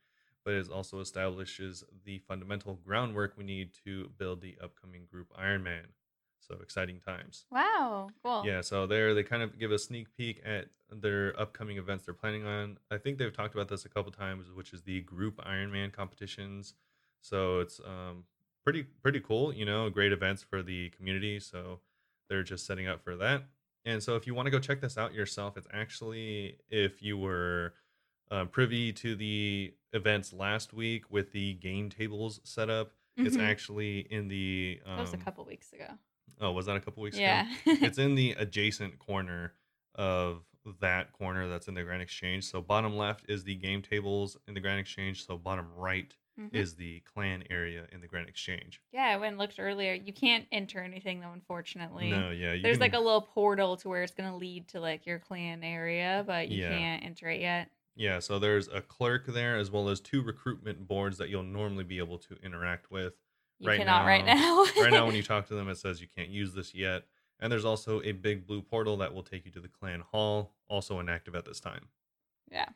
[0.45, 5.63] but it also establishes the fundamental groundwork we need to build the upcoming group Iron
[5.63, 5.93] Man.
[6.39, 7.45] So exciting times.
[7.52, 8.13] Wow.
[8.24, 8.43] Cool.
[8.43, 12.13] Yeah, so there they kind of give a sneak peek at their upcoming events they're
[12.13, 12.80] planning on.
[12.89, 16.74] I think they've talked about this a couple times, which is the group Ironman competitions.
[17.21, 18.26] So it's um
[18.63, 21.39] pretty pretty cool, you know, great events for the community.
[21.39, 21.82] So
[22.30, 23.43] they're just setting up for that.
[23.86, 27.17] And so if you want to go check this out yourself, it's actually if you
[27.17, 27.74] were
[28.30, 33.44] uh, privy to the events last week with the game tables set up, it's Mhm.
[33.44, 35.88] actually in the um, that was a couple weeks ago.
[36.39, 37.26] Oh, was that a couple weeks ago?
[37.26, 37.48] Yeah.
[37.65, 39.54] it's in the adjacent corner
[39.96, 40.44] of
[40.80, 42.46] that corner that's in the Grand Exchange.
[42.46, 45.26] So bottom left is the game tables in the Grand Exchange.
[45.26, 46.13] So bottom right
[46.49, 46.56] Mhm.
[46.56, 48.82] is the clan area in the Grand Exchange.
[48.91, 49.93] yeah, I went and looked earlier.
[49.93, 52.10] You can't enter anything though, unfortunately.
[52.10, 55.19] No, yeah, There's like a little portal to where it's gonna lead to like your
[55.19, 56.69] clan area, but you Yeah.
[56.77, 57.69] can't enter it yet.
[57.95, 61.84] Yeah, so there's a clerk there as well as two recruitment boards that you'll normally
[61.84, 63.13] be able to interact with.
[63.60, 64.63] You Right cannot right now.
[64.82, 67.04] right now, when you talk to them, it says you can't use this yet.
[67.39, 70.56] And there's also a big blue portal that will take you to the clan hall,
[70.67, 71.89] also inactive at this time.
[72.49, 72.69] yeah.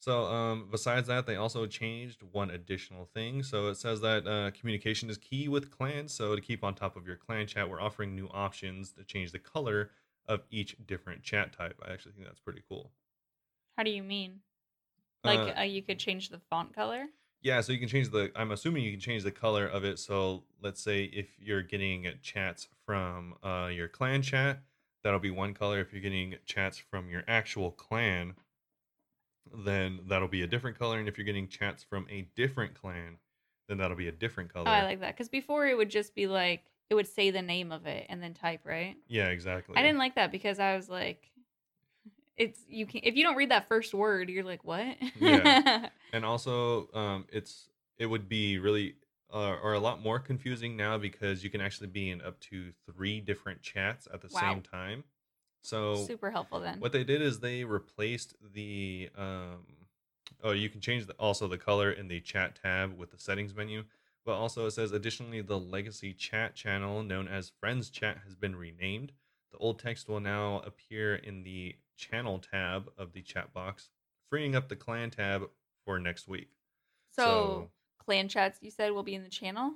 [0.00, 3.42] So, um, besides that, they also changed one additional thing.
[3.42, 6.12] So it says that uh, communication is key with clans.
[6.14, 9.30] So to keep on top of your clan chat, we're offering new options to change
[9.30, 9.90] the color
[10.26, 11.78] of each different chat type.
[11.86, 12.92] I actually think that's pretty cool.
[13.76, 14.40] How do you mean?
[15.22, 17.06] Like Uh, uh, you could change the font color?
[17.42, 18.30] Yeah, so you can change the.
[18.36, 19.98] I'm assuming you can change the color of it.
[19.98, 24.60] So let's say if you're getting chats from uh, your clan chat,
[25.02, 25.80] that'll be one color.
[25.80, 28.34] If you're getting chats from your actual clan,
[29.64, 30.98] then that'll be a different color.
[30.98, 33.18] And if you're getting chats from a different clan,
[33.68, 34.68] then that'll be a different color.
[34.68, 37.42] Oh, I like that because before it would just be like it would say the
[37.42, 38.96] name of it and then type right.
[39.08, 39.78] yeah, exactly.
[39.78, 41.30] I didn't like that because I was like,
[42.36, 44.96] it's you can if you don't read that first word, you're like what?
[45.20, 45.88] Yeah.
[46.12, 48.96] and also um it's it would be really
[49.32, 52.72] uh, or a lot more confusing now because you can actually be in up to
[52.92, 54.40] three different chats at the Wow.
[54.40, 55.04] same time
[55.62, 56.80] so Super helpful then.
[56.80, 59.66] what they did is they replaced the um
[60.42, 63.54] oh you can change the, also the color in the chat tab with the settings
[63.54, 63.84] menu
[64.24, 68.56] but also it says additionally the legacy chat channel known as friends chat has been
[68.56, 69.12] renamed
[69.52, 73.90] the old text will now appear in the channel tab of the chat box
[74.30, 75.42] freeing up the clan tab
[75.84, 76.50] for next week
[77.12, 79.72] so, clan chats you said will be in the channel.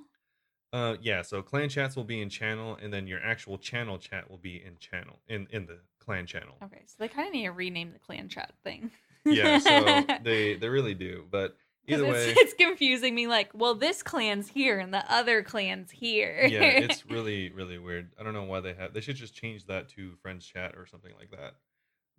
[0.73, 4.29] Uh yeah so clan chats will be in channel and then your actual channel chat
[4.29, 7.45] will be in channel in in the clan channel Okay, so they kind of need
[7.45, 8.91] to rename the clan chat thing.
[9.25, 11.55] yeah so they they really do but.
[11.87, 13.27] either it's, way it's confusing me.
[13.27, 16.45] Like, well, this clan's here and the other clan's here.
[16.47, 18.09] yeah, it's really really weird.
[18.19, 18.93] I don't know why they have.
[18.93, 21.55] They should just change that to friends chat or something like that.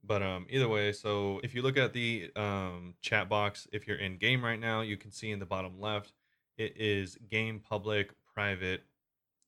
[0.04, 3.98] But um, either way, so if you look at the um chat box, if you're
[3.98, 6.12] in game right now, you can see in the bottom left,
[6.58, 8.82] it is game public private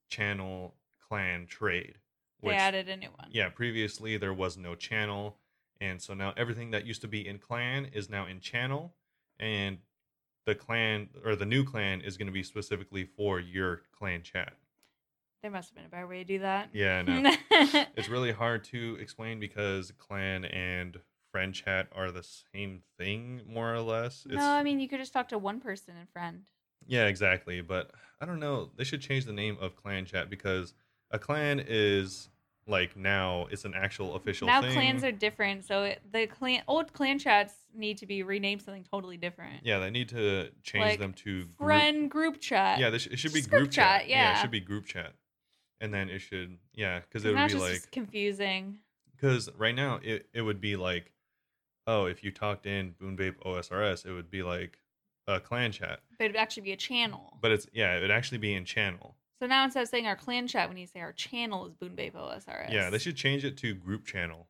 [0.08, 0.74] channel
[1.06, 1.98] clan trade.
[2.42, 3.28] they added a new one.
[3.30, 5.36] yeah, previously there was no channel,
[5.80, 8.94] and so now everything that used to be in clan is now in channel,
[9.38, 9.78] and
[10.46, 14.54] the clan or the new clan is going to be specifically for your clan chat.
[15.42, 16.70] There must have been a better way to do that.
[16.72, 17.32] Yeah, no.
[17.96, 20.98] it's really hard to explain because clan and
[21.30, 24.24] friend chat are the same thing more or less.
[24.24, 26.44] It's, no, I mean you could just talk to one person and friend.
[26.88, 27.60] Yeah, exactly.
[27.60, 28.70] But I don't know.
[28.76, 30.74] They should change the name of clan chat because
[31.12, 32.28] a clan is
[32.66, 34.72] like now it's an actual official now thing.
[34.72, 38.84] clans are different, so it, the clan old clan chats need to be renamed something
[38.90, 39.60] totally different.
[39.64, 42.78] yeah, they need to change Like, them to group- Friend group chat.
[42.78, 44.00] Yeah, it should be group, group chat.
[44.00, 44.40] chat, it yeah.
[44.40, 45.14] should be group chat,
[45.80, 48.78] and then it should yeah because it would be just like confusing.
[49.14, 51.12] Because right now it, it would be like,
[51.86, 54.78] oh, if you talked in Boon Babe OSRS, it would be like
[55.28, 56.00] a clan chat.
[56.18, 57.38] But it'd actually be a channel.
[57.40, 59.14] But it's yeah, it would actually be in channel.
[59.38, 61.74] so now instead of saying our clan chat, we need to say our channel is
[61.74, 62.72] Boon Babe OSRS.
[62.72, 64.48] Yeah, they should change it to group channel.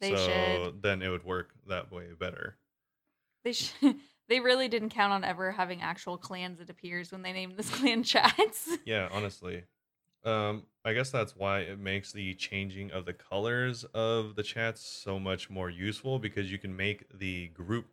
[0.00, 0.82] They so should.
[0.82, 2.56] then it would work that way better.
[3.42, 3.96] They should.
[4.30, 6.60] They really didn't count on ever having actual clans.
[6.60, 8.68] It appears when they named this clan chats.
[8.84, 9.64] Yeah, honestly.
[10.24, 14.82] Um, I guess that's why it makes the changing of the colors of the chats
[14.82, 17.86] so much more useful because you can make the group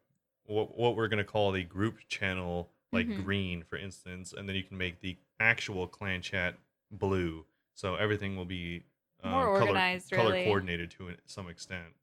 [0.47, 3.23] what what we're gonna call the group channel like Mhm.
[3.23, 6.57] green, for instance, and then you can make the actual clan chat
[6.91, 7.45] blue.
[7.75, 8.85] So everything will be
[9.23, 10.43] um, More color, organized, color really.
[10.43, 11.93] coordinated to some extent.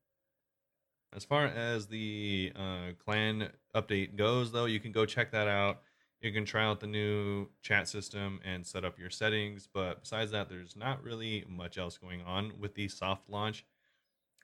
[1.12, 5.83] As far as the uh, clan update goes, though, you can go check that out.
[6.20, 9.66] You can try out the new chat system and set up your settings.
[9.72, 13.64] But besides that, there's not really much else going on with the soft launch.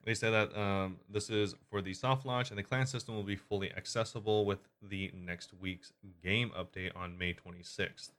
[0.04, 3.22] They say that um, this is for the soft launch, and the clan system will
[3.22, 8.10] be fully accessible with the next week's game update on May 26th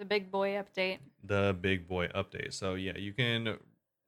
[0.00, 0.98] the big boy update.
[1.22, 2.54] the big boy update.
[2.54, 3.58] So yeah, you can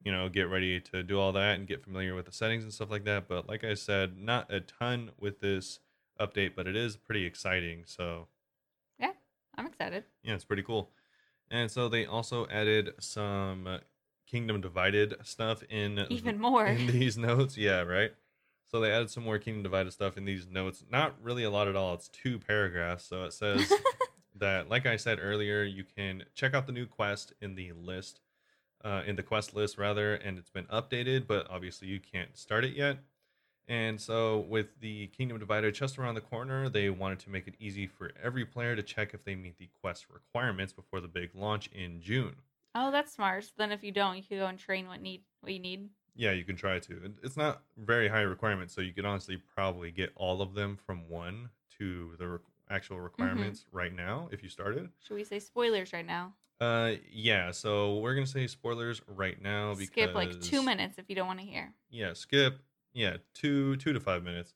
[0.03, 2.73] you know get ready to do all that and get familiar with the settings and
[2.73, 3.29] stuff like that.
[3.29, 5.79] But like I said, not a ton with this
[6.19, 7.83] update, but it is pretty exciting.
[7.85, 8.27] So
[8.99, 9.11] yeah,
[9.55, 10.03] I'm excited.
[10.23, 10.89] yeah, it's pretty cool.
[11.51, 13.79] And so they also added some
[14.33, 16.65] Kingdom Divided stuff in Even more.
[16.65, 17.55] in these notes.
[17.55, 18.11] Yeah, right.
[18.65, 20.83] So they added some more Kingdom Divided stuff in these notes.
[20.91, 21.93] Not really a lot at all.
[21.93, 23.05] It's two paragraphs.
[23.05, 23.71] So it says
[24.35, 28.21] that, like I said earlier, you can check out the new quest in the list,
[28.83, 32.65] uh, in the quest list rather, and it's been updated, but obviously you can't start
[32.65, 32.97] it yet.
[33.67, 37.53] And so, with the Kingdom Divided just around the corner, they wanted to make it
[37.59, 41.29] easy for every player to check if they meet the quest requirements before the big
[41.35, 42.35] launch in June.
[42.75, 43.43] Oh, that's smart.
[43.43, 45.89] So then if you don't, you can go and train what need what you need.
[46.15, 47.13] Yeah, you can try to.
[47.23, 51.09] It's not very high requirement, so you could honestly probably get all of them from
[51.09, 52.37] one to the re-
[52.69, 53.03] actual Mm-hmm.
[53.05, 54.89] requirements right now if you started.
[55.05, 56.33] Should we say spoilers right now?
[56.61, 57.51] Uh, yeah.
[57.51, 61.27] So we're gonna say spoilers right now because Skip like two minutes if you don't
[61.27, 61.73] want to hear.
[61.89, 62.59] Yeah, skip.
[62.93, 64.53] Yeah, two two to five minutes.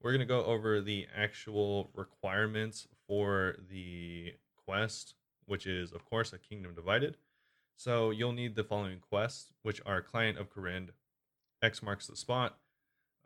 [0.00, 5.14] We're gonna go over the actual requirements for the quest,
[5.46, 7.16] which is of course a kingdom divided.
[7.76, 10.90] So you'll need the following quests, which are Client of Kourend,
[11.62, 12.58] X marks the spot,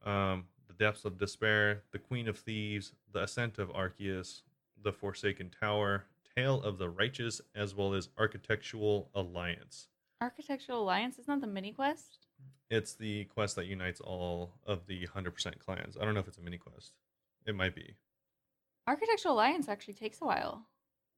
[0.05, 4.43] um, the Depths of Despair, the Queen of Thieves, the Ascent of Arceuus,
[4.83, 6.05] the Forsaken Tower,
[6.37, 9.89] Tale of the Righteous, as well as Architectural Alliance.
[10.21, 12.27] Architectural Alliance is not the mini quest.
[12.71, 15.97] It's the quest that unites all of the 100% clans.
[16.01, 16.93] I don't know if it's a mini quest.
[17.47, 17.95] It might be.
[18.87, 20.67] Architectural Alliance actually takes a while.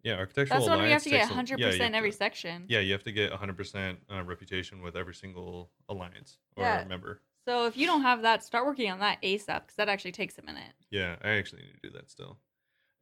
[0.03, 2.17] Yeah, Architectural That's when we have to get takes a- 100% yeah, have every to-
[2.17, 2.65] section.
[2.69, 6.85] Yeah, you have to get 100% uh, reputation with every single alliance or Yeah.
[6.85, 7.21] member.
[7.47, 10.39] So if you don't have that, start working on that ASAP because that actually takes
[10.39, 10.73] a minute.
[10.91, 12.39] Yeah, I actually need to do that still.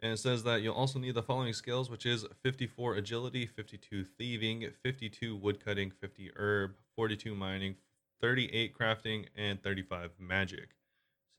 [0.01, 4.05] And it says that you'll also need the following skills, which is 54 agility, 52
[4.05, 7.77] thieving, 52 woodcutting, 50 herb, 42 mining,
[8.21, 10.75] 38 crafting, and 35 magic.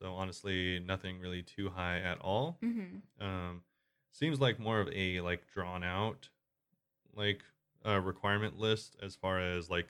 [0.02, 2.58] So honestly, nothing really too high at all.
[2.62, 3.24] Mm-hmm.
[3.24, 3.62] Um,
[4.12, 6.28] seems like more of a like drawn out
[7.14, 7.42] like
[7.86, 9.88] uh, requirement list as far as like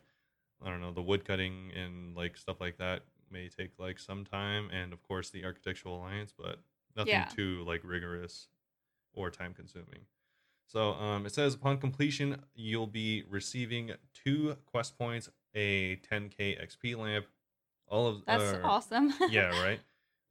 [0.65, 4.71] I don't know the woodcutting and like stuff like that may take like some time,
[4.73, 6.61] and of course the architectural alliance, but
[6.97, 7.25] nothing Yeah.
[7.25, 8.49] too like rigorous
[9.13, 10.01] or time consuming.
[10.69, 16.97] So um, it says upon completion, you'll be receiving two quest points, a 10k XP
[16.97, 17.27] lamp,
[17.89, 19.13] all of That's or- awesome.
[19.31, 19.81] yeah, right.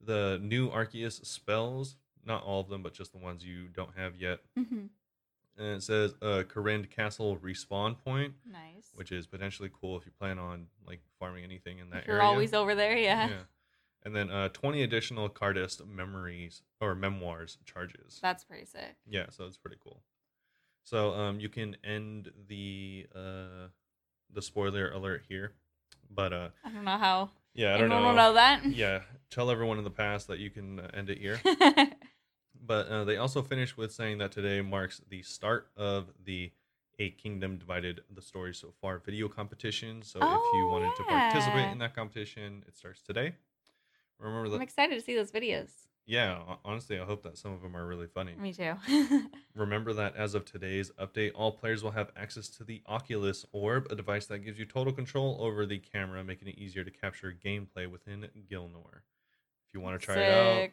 [0.04, 4.16] The new Arceuus spells, not all of them, but just the ones you don't have
[4.16, 4.40] yet.
[4.56, 4.86] hmm
[5.56, 8.90] And it says uh Kourend Castle respawn point, Nice.
[8.94, 12.16] which is potentially cool if you plan on like farming anything in that if you're
[12.16, 12.28] area.
[12.28, 13.30] always over there, yeah.
[14.04, 18.18] And then uh 20 additional Kharedst memories or memoirs charges.
[18.22, 18.96] That's pretty sick.
[19.08, 20.02] yeah, so it's pretty cool.
[20.84, 23.68] So um you can end the uh
[24.32, 25.52] the spoiler alert here.
[26.10, 28.08] But uh I don't know how yeah, I don't anyone know.
[28.10, 28.64] will know that.
[28.66, 31.40] Yeah, tell everyone in the past that you can uh, end it here.
[32.66, 36.52] But uh, they also finish with saying that today marks the start of the
[36.98, 40.02] a Kingdom Divided the Story So Far video competition.
[40.02, 40.30] So if you
[40.66, 43.34] Oh, wanted to participate in that competition, it starts today.
[44.18, 45.68] Remember I'm excited to see those videos.
[46.06, 48.34] Yeah, honestly, I hope that some of them are really funny.
[48.40, 48.74] Me too.
[49.56, 53.88] Remember that as of today's update, all players will have access to the Oculus Orb,
[53.90, 57.34] a device that gives you total control over the camera, making it easier to capture
[57.44, 59.00] gameplay within Gielinor.
[59.68, 60.70] If you want to try it out,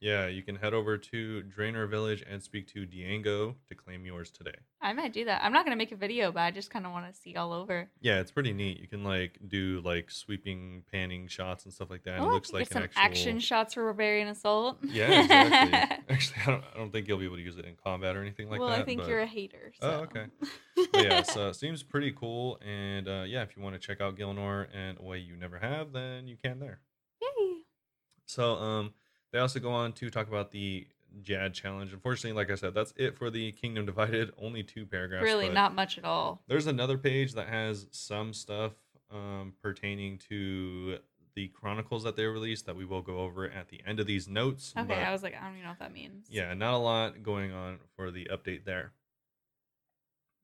[0.00, 4.30] yeah, you can head over to Draynor Village and speak to Diango to claim yours
[4.30, 4.54] today.
[4.80, 5.42] I might do that.
[5.42, 7.52] I'm not gonna make a video, but I just kind of want to see all
[7.52, 7.90] over.
[8.00, 8.78] Yeah, it's pretty neat.
[8.78, 12.20] You can like do like sweeping, panning shots and stuff like that.
[12.20, 14.78] Oh, it looks like get an some actual action shots for Barbarian Assault.
[14.84, 16.04] Yeah, exactly.
[16.08, 18.22] Actually, I don't, I don't think you'll be able to use it in combat or
[18.22, 18.64] anything like that.
[18.64, 18.82] well, that.
[18.82, 19.72] I think but- you're a hater.
[19.82, 20.26] Oh, okay.
[20.92, 22.60] but yeah, so it seems pretty cool.
[22.64, 25.58] And uh, yeah, if you want to check out Gielinor and a way you never
[25.58, 26.80] have, then you can there.
[28.36, 28.92] So um,
[29.32, 30.86] they also go on to talk about the
[31.22, 31.94] Jad challenge.
[31.94, 34.30] Unfortunately, like I said, that's it for the Kingdom Divided.
[34.38, 35.24] Only two paragraphs.
[35.24, 36.42] Really, not much at all.
[36.46, 38.72] There's another page that has some stuff
[39.10, 40.98] um, pertaining to
[41.34, 44.28] the chronicles that they released that we will go over at the end of these
[44.28, 44.74] notes.
[44.76, 46.26] Okay, I was like, I don't even know what that means.
[46.28, 48.92] yeah, not a lot going on for the update there.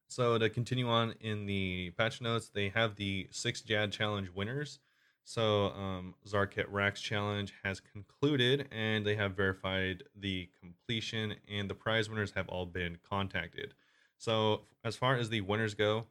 [0.09, 4.79] So to continue on in the patch notes, they have the six Jad challenge winners.
[5.25, 12.09] So um, TzHaar-Ket-Rak's challenge has concluded, and they have verified the completion, and the prize
[12.09, 13.75] winners have all been contacted.
[14.19, 16.07] So as far as the winners go,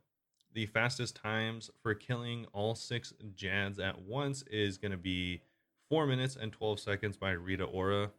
[0.54, 5.42] the fastest times for killing all six Jads at once is going to be
[5.90, 8.12] four minutes and twelve seconds by Rita Ora,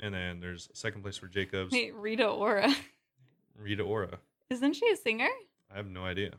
[0.00, 2.74] and then there's second place for Jacobs, Wait, Rita Ora.
[3.58, 4.18] Rita Ora.
[4.50, 5.28] Isn't she a singer?
[5.72, 6.32] I have no idea.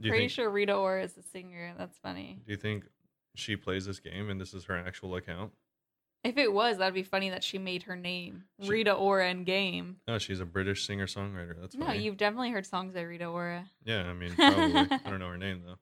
[0.00, 0.32] Do Pretty think?
[0.32, 1.72] sure Rita Ora is a singer.
[1.78, 2.38] That's funny.
[2.44, 2.84] Do you think
[3.34, 5.52] she plays this game and this is her actual account?
[6.24, 9.44] If it was, that'd be funny that she made her name She- Rita Ora in
[9.44, 9.96] game.
[10.08, 11.54] No, she's a British singer songwriter.
[11.60, 12.00] That's No, funny.
[12.02, 13.64] you've definitely heard songs by Rita Ora.
[13.84, 14.74] Yeah, I mean, probably.
[14.76, 15.76] I don't know her name though.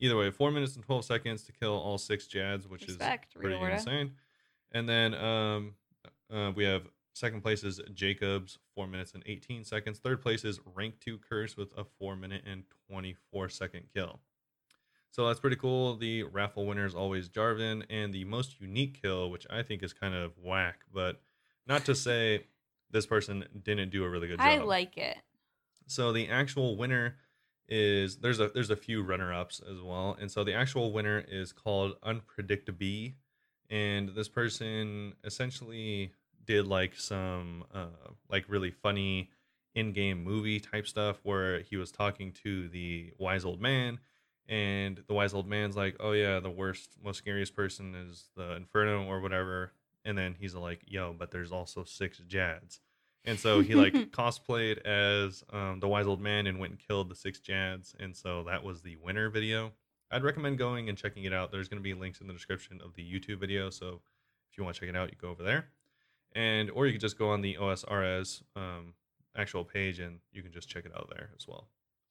[0.00, 3.40] Either way, four minutes and twelve seconds to kill all six Jads, which Respect, is
[3.40, 4.12] pretty insane.
[4.72, 5.74] And then um,
[6.32, 6.82] uh, we have
[7.18, 9.98] second place is Jacobs, four minutes and eighteen seconds.
[9.98, 14.20] Third place is Rank Two Curse with a four minute and twenty four second kill.
[15.10, 15.96] So that's pretty cool.
[15.96, 19.92] The raffle winner is always Jarvan, and the most unique kill, which I think is
[19.92, 21.20] kind of whack, but
[21.66, 22.44] not to say
[22.90, 24.46] this person didn't do a really good job.
[24.46, 25.16] I like it.
[25.86, 27.16] So the actual winner
[27.68, 31.24] is there's a there's a few runner ups as well, and so the actual winner
[31.26, 33.14] is called Unpredictable,
[33.70, 36.12] and this person essentially
[36.48, 39.30] did like some uh like really funny
[39.74, 44.00] in-game movie type stuff where he was talking to the wise old man
[44.48, 48.56] and the wise old man's like oh yeah the worst most scariest person is the
[48.56, 49.72] inferno or whatever
[50.06, 52.80] and then he's like yo but there's also six jads
[53.26, 57.10] and so he like cosplayed as um, the wise old man and went and killed
[57.10, 59.72] the six jads and so that was the winner video.
[60.10, 61.52] I'd recommend going and checking it out.
[61.52, 64.00] There's going to be links in the description of the youtube video so
[64.50, 65.66] if you want to check it out you go over there
[66.34, 68.94] and or you could just go on the osrs um,
[69.36, 71.68] actual page and you can just check it out there as well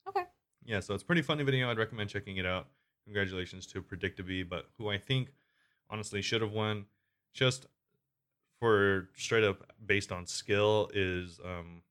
[0.08, 0.24] Okay.
[0.66, 2.68] yeah so it's a pretty funny video i'd recommend checking it out
[3.06, 5.30] congratulations to predictably but who i think
[5.90, 6.86] honestly should have won
[7.34, 7.66] just
[8.60, 11.82] for straight up based on skill is um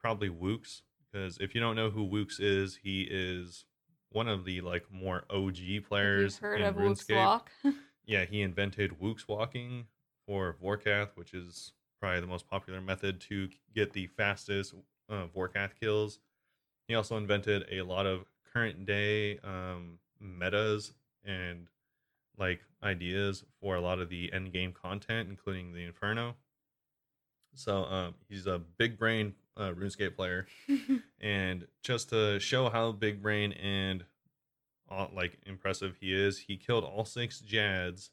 [0.00, 3.64] probably Woox because if you don't know who Woox is, he is
[4.10, 6.86] one of the like more OG Have players you heard in of RuneScape.
[6.88, 7.50] Wook's Walk?
[8.06, 9.86] Yeah, he invented Woox walking
[10.26, 14.74] for Vorkath, which is probably the most popular method to get the fastest
[15.08, 16.18] uh, Vorkath kills.
[16.88, 20.92] He also invented a lot of current day um, metas
[21.24, 21.68] and
[22.38, 26.34] like ideas for a lot of the end game content, including the Inferno.
[27.54, 30.46] So um, he's a big brain uh, RuneScape player,
[31.20, 34.04] and just to show how big brain and
[34.90, 38.10] uh, like impressive he is, he killed all six Jads,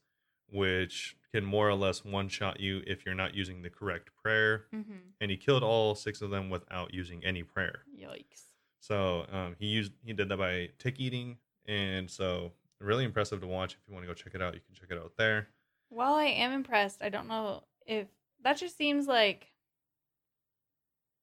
[0.51, 4.65] which can more or less one shot you if you're not using the correct prayer.
[4.71, 4.81] hmm
[5.19, 7.83] And he killed all six of them without using any prayer.
[7.97, 8.43] Yikes.
[8.79, 11.37] So um, he used he did that by tick eating,
[11.67, 13.73] and so really impressive to watch.
[13.73, 15.47] If you want to go check it out, you can check it out there.
[15.89, 18.07] While I am impressed, I don't know if
[18.43, 19.51] that just seems like,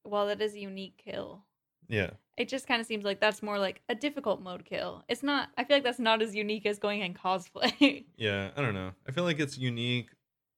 [0.04, 1.44] well, that is a unique kill.
[1.88, 5.02] Yeah, It just kind of seems like that's more like a difficult mode kill.
[5.08, 5.48] It's not.
[5.58, 8.04] I feel like that's not as unique as going in cosplay.
[8.16, 8.50] yeah.
[8.56, 8.92] I don't know.
[9.08, 10.08] I feel like it's unique.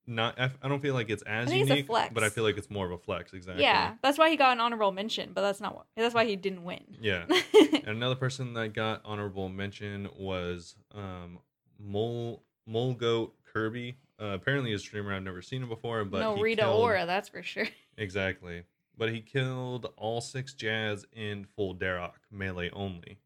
[0.06, 2.12] Not I, I don't feel like it's as it's unique, flex.
[2.12, 3.32] but I feel like it's more of a flex.
[3.32, 3.62] Exactly.
[3.62, 5.86] Yeah, that's why he got an honorable mention, but that's not what.
[5.96, 6.80] That's why he didn't win.
[7.00, 7.26] Yeah.
[7.54, 11.38] And another person that got honorable mention was um
[11.78, 13.96] Mole Mole Goat Kirby.
[14.20, 17.28] Uh, apparently a streamer I've never seen him before, but no Rita killed- Ora, that's
[17.28, 17.68] for sure.
[17.96, 18.64] Exactly.
[19.00, 23.16] But he killed all six Jads in full Dharok, melee only,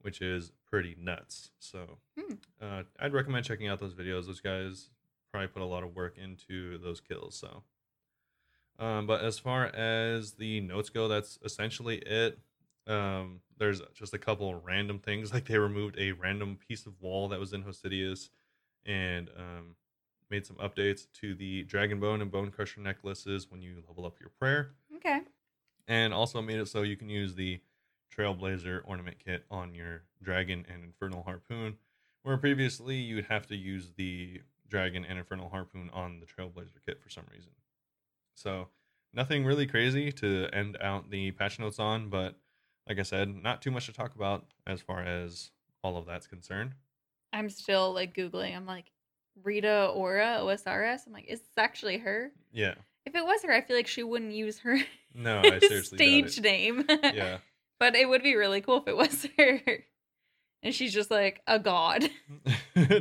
[0.00, 1.50] which is pretty nuts.
[1.58, 2.34] So Hmm.
[2.58, 4.24] uh, I'd recommend checking out those videos.
[4.24, 4.88] Those guys
[5.30, 7.36] probably put a lot of work into those kills.
[7.36, 7.62] So,
[8.78, 12.38] um, but as far as the notes go, that's essentially it.
[12.86, 17.28] Um, there's just a couple random things, like they removed a random piece of wall
[17.28, 18.30] that was in Hosidius,
[18.86, 19.76] and um,
[20.30, 24.18] made some updates to the Dragon Bone and Bone Crusher necklaces when you level up
[24.20, 24.72] your prayer,
[25.04, 25.20] Okay.
[25.86, 27.60] and also made it so you can use the
[28.16, 31.76] Trailblazer ornament kit on your Dragon and Infernal Harpoon,
[32.22, 36.78] where previously you would have to use the Dragon and Infernal Harpoon on the Trailblazer
[36.86, 37.52] kit for some reason.
[38.34, 38.68] So
[39.12, 42.36] nothing really crazy to end out the patch notes on, but
[42.88, 45.50] like I said, not too much to talk about as far as
[45.82, 46.72] all of that's concerned.
[47.32, 48.56] I'm still like googling.
[48.56, 48.90] I'm like
[49.42, 51.06] Rita Ora OSRS.
[51.06, 52.30] I'm like, is this actually her?
[52.52, 52.74] Yeah.
[53.06, 54.78] If it was her, I feel like she wouldn't use her
[55.14, 56.84] No, I seriously stage name.
[56.88, 57.38] Yeah.
[57.78, 59.60] but it would be really cool if it was her.
[60.62, 62.08] And she's just like a god.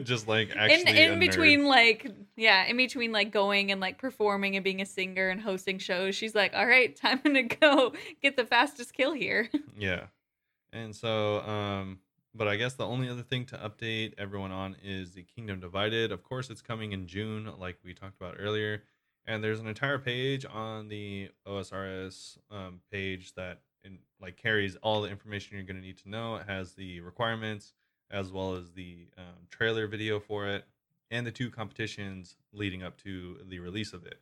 [0.04, 1.20] just like actually in in nerd.
[1.22, 5.40] between like yeah, in between like going and like performing and being a singer and
[5.40, 9.50] hosting shows, she's like, All right, time to go get the fastest kill here.
[9.78, 10.08] Yeah.
[10.74, 12.00] And so, um,
[12.36, 16.12] but I guess the only other thing to update everyone on is the Kingdom Divided.
[16.12, 18.84] Of course, it's coming in June, like we talked about earlier.
[19.26, 25.02] And there's an entire page on the OSRS um, page that in, like carries all
[25.02, 26.36] the information you're going to need to know.
[26.36, 27.74] It has the requirements
[28.12, 30.66] as well as the um, trailer video for it
[31.10, 34.20] and the two competitions leading up to the release of it.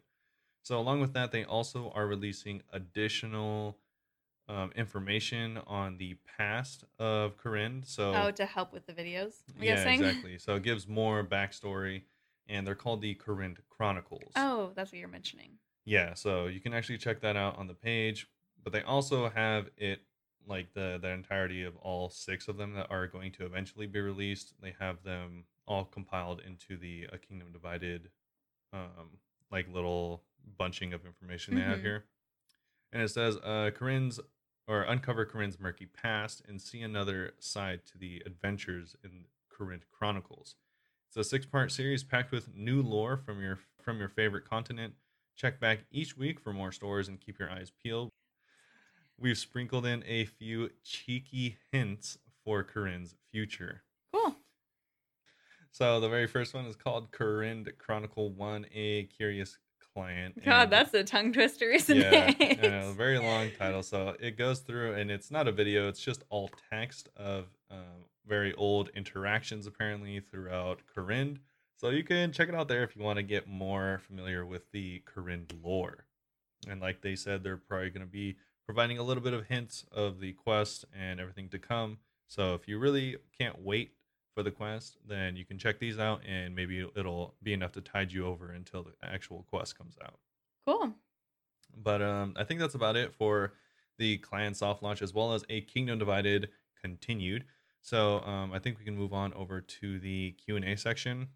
[0.64, 3.78] So along with that, they also are releasing additional
[4.48, 7.88] um, information on the past of Kourend.
[7.88, 9.36] So Oh, to help with the videos.
[9.58, 9.94] I'm yeah, guessing.
[9.94, 10.38] exactly.
[10.38, 12.04] So it gives more backstory,
[12.48, 14.32] and they're called the Kourend Chronicles.
[14.36, 15.52] Oh, that's what you're mentioning.
[15.86, 18.28] Yeah, so you can actually check that out on the page.
[18.64, 20.02] But they also have it
[20.48, 24.00] like the the entirety of all six of them that are going to eventually be
[24.00, 24.54] released.
[24.62, 28.10] They have them all compiled into the A Kingdom Divided,
[28.74, 29.18] um,
[29.52, 30.24] like little
[30.58, 31.84] bunching of information they have Mhm.
[31.84, 32.06] here.
[32.92, 34.20] And it says, uh, Kourend's
[34.68, 40.56] or uncover Kourend's murky past and see another side to the adventures in Kourend Chronicles.
[41.12, 44.94] It's a six-part series packed with new lore from your from your favorite continent.
[45.36, 48.12] Check back each week for more stories and keep your eyes peeled.
[49.18, 53.84] we've sprinkled in a few cheeky hints for Kourend's future.
[54.14, 54.36] Cool.
[55.72, 59.58] So the very first one is called Kourend Chronicle One: A Curious
[59.94, 60.44] Client.
[60.44, 62.60] God, and- that's a tongue twister, isn't yeah, it?
[62.64, 63.84] yeah, very long title.
[63.84, 68.06] So it goes through, and it's not a video; it's just all text of um,
[68.26, 71.38] very old interactions, apparently throughout Kourend.
[71.76, 74.72] So you can check it out there if you want to get more familiar with
[74.72, 76.06] the Kourend lore.
[76.70, 78.38] And like they said, they're probably going to be
[78.68, 81.98] providing a little bit of hints of the quest and everything to come.
[82.28, 83.94] So if you really can't wait
[84.34, 87.82] for the quest, then you can check these out, and maybe it'll be enough to
[87.82, 90.20] tide you over until the actual quest comes out.
[90.66, 90.94] cool.
[91.76, 93.54] But um, I think that's about it for
[93.98, 96.50] the clan soft launch as well as a Kingdom Divided
[96.82, 97.46] continued.
[97.82, 101.28] So um, I think we can move on over to the Q and A section.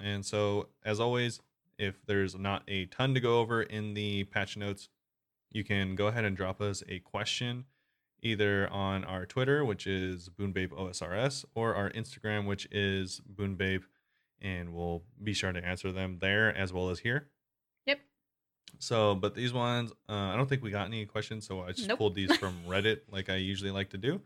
[0.00, 1.40] And so as always,
[1.78, 4.88] if there's not a ton to go over in the patch notes,
[5.50, 7.64] you can go ahead and drop us a question
[8.22, 13.82] either on our Twitter, which is BoonBabeOSRS, or our Instagram, which is BoonBabe,
[14.40, 17.28] and we'll be sure to answer them there as well as here.
[17.86, 18.00] Yep.
[18.78, 21.88] So, but these ones, uh, I don't think we got any questions, so I just
[21.88, 21.98] Nope.
[21.98, 24.20] pulled these from Reddit, like I usually like to do.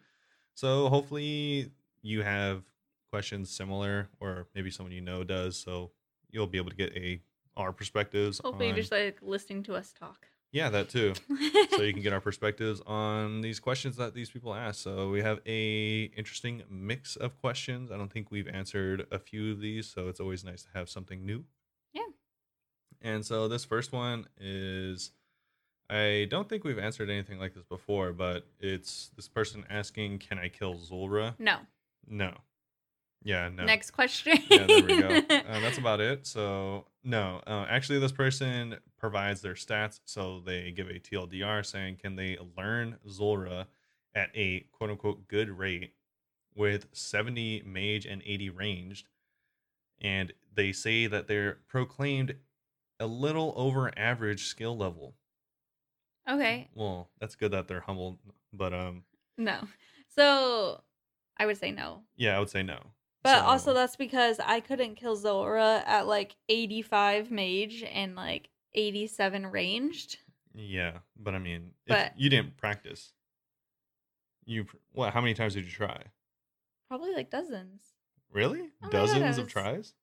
[0.54, 1.70] So, hopefully,
[2.02, 2.62] you have
[3.10, 5.90] questions similar, or maybe someone you know does, so
[6.30, 7.20] you'll be able to get a
[7.56, 8.38] our perspectives.
[8.38, 10.26] Hopefully, on, you're just like listening to us talk.
[10.52, 11.12] Yeah, that too.
[11.70, 14.82] so you can get our perspectives on these questions that these people ask.
[14.82, 17.90] So we have a interesting mix of questions.
[17.90, 20.88] I don't think we've answered a few of these, so it's always nice to have
[20.88, 21.44] something new.
[21.92, 22.02] Yeah.
[23.02, 25.10] And so this first one is
[25.90, 30.38] I don't think we've answered anything like this before, but it's this person asking, "Can
[30.38, 31.58] I kill Zulrah?" no.
[32.08, 32.34] No.
[33.24, 33.64] Yeah, no.
[33.64, 34.38] Next question.
[34.48, 35.08] yeah, there we go.
[35.46, 36.26] Uh, that's about it.
[36.26, 38.76] So no, uh, actually, this person
[39.06, 40.00] provides their stats.
[40.04, 43.68] So they give a TLDR saying, can they learn Zulrah
[44.16, 45.92] at a quote unquote good rate
[46.56, 49.06] with 70 mage and 80 ranged?
[50.00, 52.34] And they say that they're proclaimed
[52.98, 55.14] a little over average skill level.
[56.28, 56.68] okay.
[56.74, 58.18] Well, that's good that they're humble,
[58.52, 59.04] but um,
[59.38, 59.60] No.
[60.08, 60.80] So
[61.36, 62.02] I would say no.
[62.16, 62.80] yeah, I would say no.
[63.22, 68.48] But So- also that's because I couldn't kill Zulrah at like 85 mage and like
[68.76, 70.18] 87 ranged.
[70.54, 73.12] Yeah, but I mean, if But- you didn't practice.
[74.44, 75.12] You pr- what?
[75.12, 76.02] How many times did you try?
[76.88, 77.82] Probably like dozens.
[78.32, 78.70] Really?
[78.82, 79.38] Oh Dozens goodness.
[79.38, 79.94] of tries?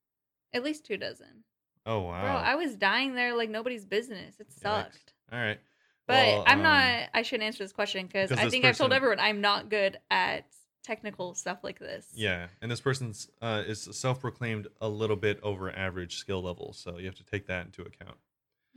[0.53, 1.43] At least two dozen.
[1.85, 2.21] Oh wow!
[2.21, 4.39] Bro, I was dying there like nobody's business.
[4.39, 4.61] It Yikes.
[4.61, 5.13] sucked.
[5.31, 5.59] All right.
[6.07, 8.91] But Well, I'm um, not I shouldn't answer this question because I think I've told
[8.91, 10.45] everyone I'm not good at
[10.83, 12.07] technical stuff like this.
[12.13, 16.97] Yeah, and this person's uh, is self-proclaimed a little bit over average skill level, so
[16.97, 18.17] you have to take that into account.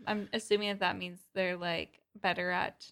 [0.06, 2.90] I'm assuming that that means they're like better at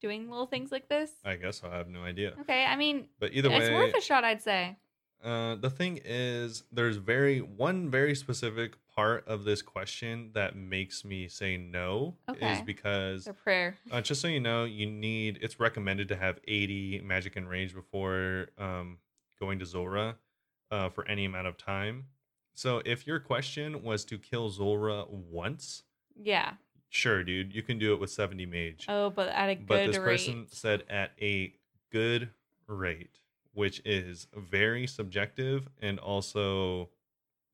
[0.00, 1.10] doing little things like this.
[1.24, 2.34] I guess I have no idea.
[2.42, 4.76] Okay, I mean, But either way, it's worth a shot, I'd say.
[5.24, 11.04] Uh, the thing is, there's very one very specific part of this question that makes
[11.04, 12.52] me say no okay.
[12.52, 13.76] is because prayer.
[13.90, 17.74] uh, just so you know, you need it's recommended to have 80 magic and range
[17.74, 18.98] before um,
[19.40, 20.16] going to Zulrah
[20.70, 22.04] uh, for any amount of time.
[22.54, 25.82] So if your question was to kill Zulrah once,
[26.22, 26.54] Yeah.
[26.88, 28.86] sure, dude, you can do it with 70 mage.
[28.88, 30.04] Oh, but at a good but this rate.
[30.04, 31.54] person said at a
[31.92, 32.30] good
[32.66, 33.18] rate,
[33.52, 36.88] which is very subjective and also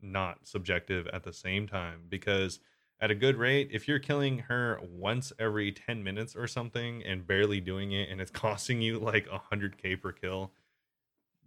[0.01, 2.59] not subjective at the same time because
[3.01, 7.27] at a good rate if you're killing her once every 10 minutes or something and
[7.27, 10.53] barely doing it and it's costing you like 100k per kill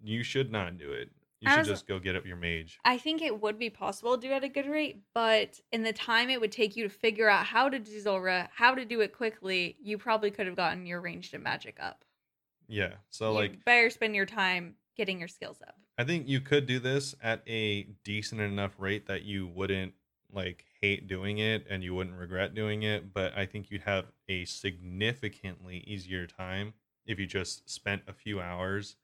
[0.03, 1.09] you should not do it
[1.41, 4.17] you should was- just go get up your mage I think it would be possible
[4.17, 6.89] to do at a good rate, but in the time it would take you to
[6.89, 10.55] figure out how to do Zulrah, how to do it quickly, you probably could have
[10.55, 12.03] gotten your ranged and magic up.
[12.67, 15.75] yeah so you like better spend your time getting your skills up.
[15.97, 19.93] I think you could do this at a decent enough rate that you wouldn't
[20.31, 24.05] like hate doing it and you wouldn't regret doing it, but I think you'd have
[24.27, 26.73] a significantly easier time
[27.05, 28.97] if you just spent a few hours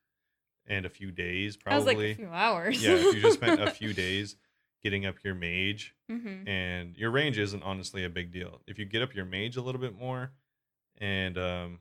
[0.68, 1.80] and a few days probably.
[1.80, 2.84] That was like a few hours.
[2.84, 4.36] yeah, if you just spent a few days
[4.84, 8.62] getting up your mage hmm and your range isn't honestly a big deal.
[8.68, 10.32] If you get up your mage a little bit more
[11.00, 11.80] and um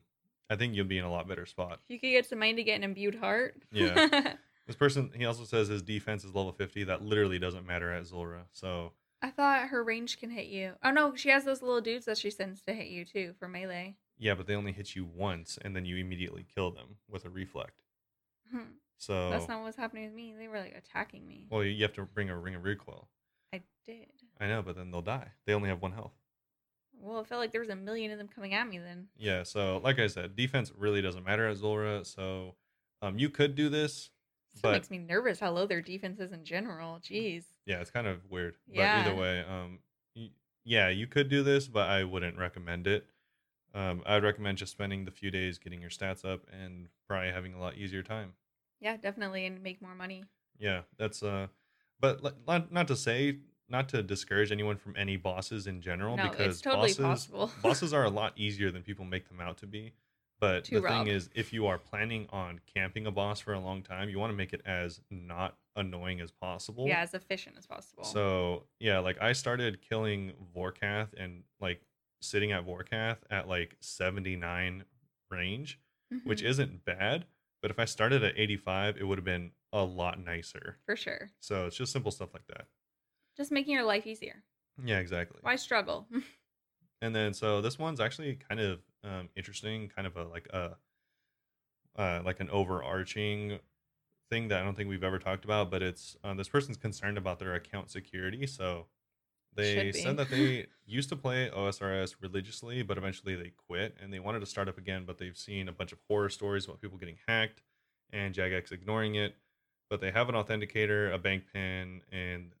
[0.49, 1.79] I think you'll be in a lot better spot.
[1.85, 3.61] If you could get some somebody to get an imbued heart.
[3.71, 4.33] Yeah.
[4.67, 6.85] This person, he also says his defense is level 50.
[6.85, 8.45] That literally doesn't matter at Zulrah.
[8.53, 10.73] So, I thought her range can hit you.
[10.83, 13.49] Oh no, she has those little dudes that she sends to hit you too for
[13.49, 13.95] melee.
[14.17, 17.29] yeah, but they only hit you once and then you immediately kill them with a
[17.29, 17.81] reflect.
[18.51, 18.59] Hmm.
[18.97, 20.35] So, That's not what's happening with me.
[20.37, 21.47] They were like attacking me.
[21.49, 23.07] well, you have to bring a ring of recoil.
[23.53, 24.07] I did.
[24.39, 25.29] I know, but then they'll die.
[25.47, 26.13] They only have one health.
[26.99, 29.07] Well, it felt like there was a million of them coming at me then.
[29.17, 32.05] Yeah, so like I said, defense really doesn't matter at Zulrah.
[32.05, 32.55] So
[33.01, 34.11] um, you could do this,
[34.49, 36.99] Still but makes me nervous how low their defense is in general.
[36.99, 37.45] Jeez.
[37.65, 38.55] yeah, it's kind of weird.
[38.67, 39.01] But Yeah.
[39.01, 39.79] either way, um,
[40.15, 40.29] y-
[40.63, 43.07] yeah, you could do this, but I wouldn't recommend it.
[43.73, 47.53] Um, I'd recommend just spending the few days getting your stats up and probably having
[47.55, 48.33] a lot easier time.
[48.81, 50.25] Yeah, definitely, and make more money.
[50.59, 51.47] Yeah, that's uh,
[51.99, 56.23] but not not to say not to discourage anyone from any bosses in general No,
[56.23, 57.51] because it's totally bosses possible.
[57.61, 59.93] bosses are a lot easier than people make them out to be.
[60.39, 63.83] But the thing is, if you are planning on camping a boss for a long
[63.83, 66.87] time, you want to make it as not annoying as possible.
[66.87, 68.03] Yeah, as efficient as possible.
[68.03, 71.81] So yeah, like I started killing Vorkath and like
[72.21, 74.83] sitting at Vorkath at like 79
[75.29, 75.79] range,
[76.23, 77.25] which Mhm, isn't bad.
[77.61, 80.77] But if I started at 85, it would have been a lot nicer.
[80.85, 81.29] for sure.
[81.39, 82.65] So it's just simple stuff like that.
[83.37, 84.43] Just making your life easier.
[84.83, 85.39] Yeah, exactly.
[85.41, 86.07] Why struggle?
[87.03, 90.77] And then so this one's actually kind of um, interesting, kind of a like a
[91.97, 93.59] uh, like an overarching
[94.29, 97.17] thing that I don't think we've ever talked about, but it's um, this person's concerned
[97.17, 98.45] about their account security.
[98.45, 98.85] So
[99.55, 104.19] they said that they used to play OSRS religiously, but eventually they quit and they
[104.19, 106.97] wanted to start up again, but they've seen a bunch of horror stories about people
[106.97, 107.61] getting hacked
[108.11, 109.35] and Jagex ignoring it.
[109.89, 112.53] But they have an authenticator, a bank pin, and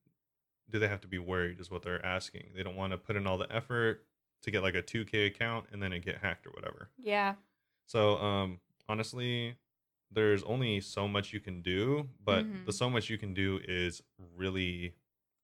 [0.69, 1.59] do they have to be worried?
[1.59, 2.51] Is what they're asking.
[2.55, 4.05] They don't want to put in all the effort
[4.43, 6.89] to get like a 2K account and then it get hacked or whatever.
[6.97, 7.35] yeah.
[7.87, 9.55] So, um, honestly,
[10.11, 12.73] there's only so much you can do, but the Mhm.
[12.73, 14.01] so much you can do is
[14.35, 14.95] really,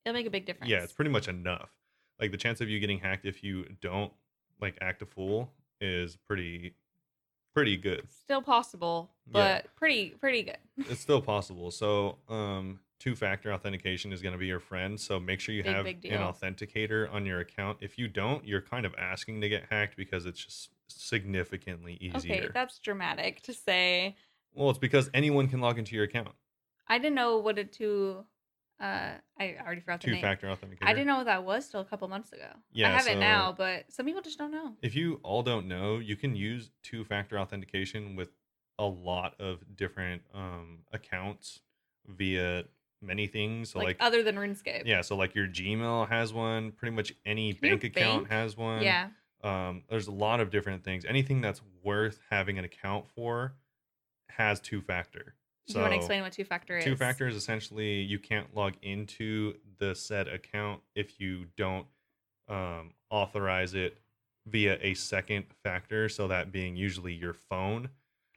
[0.07, 0.69] It'll make a big difference.
[0.69, 1.69] yeah, it's pretty much enough.
[2.19, 4.11] Like the chance of you getting hacked if you don't
[4.61, 5.51] like act a fool
[5.81, 6.73] is pretty,
[7.53, 8.07] pretty good.
[8.23, 9.33] still possible, Yeah.
[9.61, 10.57] but pretty pretty good.
[10.89, 11.69] It's still possible.
[11.71, 14.99] So, um, two-factor authentication is going to be your friend.
[14.99, 17.77] So make sure you Big, have big an authenticator on your account.
[17.81, 22.15] If you don't, you're kind of asking to get hacked because it's just significantly easier.
[22.35, 24.15] Okay, that's dramatic to say.
[24.55, 26.29] Well, it's because anyone can log into your account.
[26.87, 28.23] I didn't know what a two.
[28.79, 30.17] Uh, I already forgot the name.
[30.17, 30.87] Two-factor authentication.
[30.87, 32.49] I didn't know what that was till a couple months ago.
[32.71, 34.73] Yeah, I have so- it now, but some people just don't know.
[34.81, 38.29] If you all don't know, you can use two-factor authentication with
[38.77, 41.61] a lot of different um, accounts
[42.05, 42.65] via
[43.01, 43.71] many things.
[43.71, 44.83] So like, like, other than RuneScape.
[44.85, 46.71] yeah, so like your Gmail has one.
[46.71, 48.83] Pretty much any Can bank account bank- has one.
[48.83, 49.07] Yeah.
[49.43, 51.05] Um, there's a lot of different things.
[51.05, 53.53] Anything that's worth having an account for
[54.29, 55.33] has two-factor.
[55.67, 56.83] Do you want to explain what two factor is?
[56.85, 61.85] Two factor is essentially you can't log into the said account if you don't
[62.47, 63.97] um, authorize it
[64.45, 66.07] via a second factor.
[66.07, 67.89] So that being usually your phone.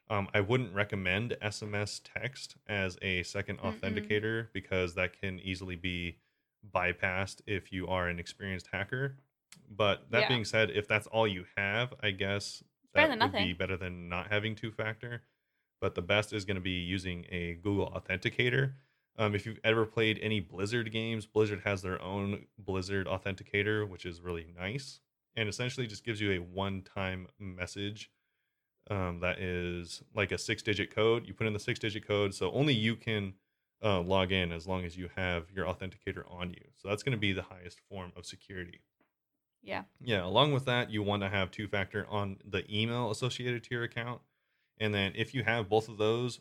[0.09, 3.78] Um, I wouldn't recommend SMS text as a 2nd Mm-mm.
[3.78, 6.16] authenticator because that can easily be
[6.74, 9.16] bypassed if you are an experienced hacker.
[9.70, 10.28] But that Yeah.
[10.28, 14.09] being said, if that's all you have, I guess better that would be better than
[14.09, 15.22] not having two factor.
[15.81, 18.72] But the best is going to be using a Google Authenticator.
[19.18, 24.07] Um, if you've ever played any Blizzard games, Blizzard has their own Blizzard Authenticator, which
[24.07, 25.01] is really nice,
[25.37, 28.11] and essentially just gives you a one-time message
[28.91, 31.26] um, that is like a six-digit code.
[31.26, 33.35] You put in the six-digit code, so only you can
[33.83, 36.64] uh, log in as long as you have your authenticator on you.
[36.76, 38.81] So that's going to be the highest form of security.
[39.62, 39.83] Yeah.
[40.01, 43.74] Yeah, along with that, you want to have two factor on the email associated to
[43.74, 44.20] your account.
[44.81, 46.41] And then if you have both of those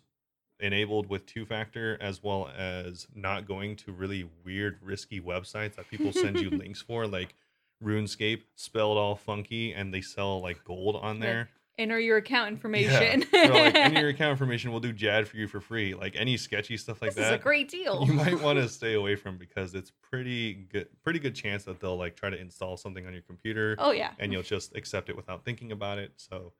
[0.62, 5.90] enabled with two factor, as well as not going to really weird, risky websites that
[5.90, 7.36] people send you links for, like
[7.84, 11.50] RuneScape, spelled all funky, and they sell like gold on there.
[11.78, 13.24] Enter your account information.
[13.32, 13.44] Yeah.
[13.48, 15.94] Like, enter your account information, we'll do JAD for you for free.
[15.94, 18.04] Like any sketchy stuff like this that is a great deal.
[18.06, 21.80] you might want to stay away from because it's pretty good pretty good chance that
[21.80, 24.12] they'll like try to install something on your computer Oh yeah.
[24.20, 26.52] and you'll just accept it without thinking about it so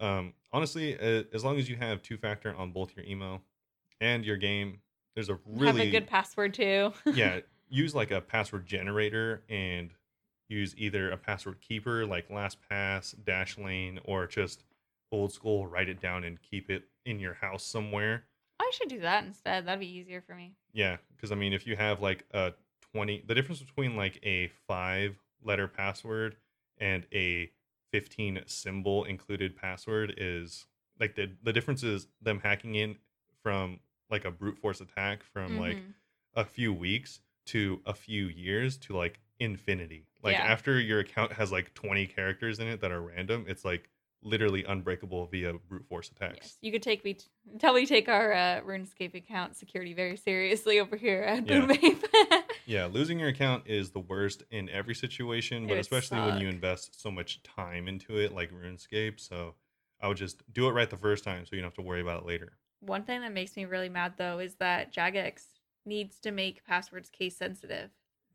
[0.00, 0.94] um honestly
[1.32, 3.42] as long as you have two factor on both your email
[4.00, 4.80] and your game
[5.14, 6.92] there's a really Have a good password too.
[7.14, 9.90] yeah use like a password generator and
[10.48, 14.64] use either a password keeper like lastpass dashlane or just
[15.10, 18.24] old school write it down and keep it in your house somewhere
[18.58, 19.66] I should do that instead.
[19.66, 20.54] That'd be easier for me.
[20.72, 22.54] Yeah, because I mean, if you have like a
[22.94, 26.36] 20, the difference between like a five letter password
[26.78, 27.50] and a
[28.00, 30.66] 15 symbol included password is
[31.00, 32.96] like the, the difference is them hacking in
[33.42, 33.80] from
[34.10, 35.94] like a brute force attack from like Mhm.
[36.34, 40.04] a few weeks to a few years to like infinity.
[40.22, 40.44] Like Yeah.
[40.44, 43.88] after your account has like 20 characters in it that are random, it's like
[44.22, 46.38] literally unbreakable via brute force attacks.
[46.42, 50.16] Yes, you could take me t- until we take our uh, RuneScape account security very
[50.16, 51.66] seriously over here at Yeah.
[51.66, 52.00] Boom
[52.66, 56.40] Yeah, losing your account is the worst in every situation, It but would especially when
[56.40, 59.20] you invest so much time into it, like RuneScape.
[59.20, 59.54] So
[60.00, 62.00] I would just do it right the first time, so you don't have to worry
[62.00, 62.58] about it later.
[62.80, 65.44] One thing that makes me really mad though is that Jagex
[65.84, 67.90] needs to make passwords case sensitive.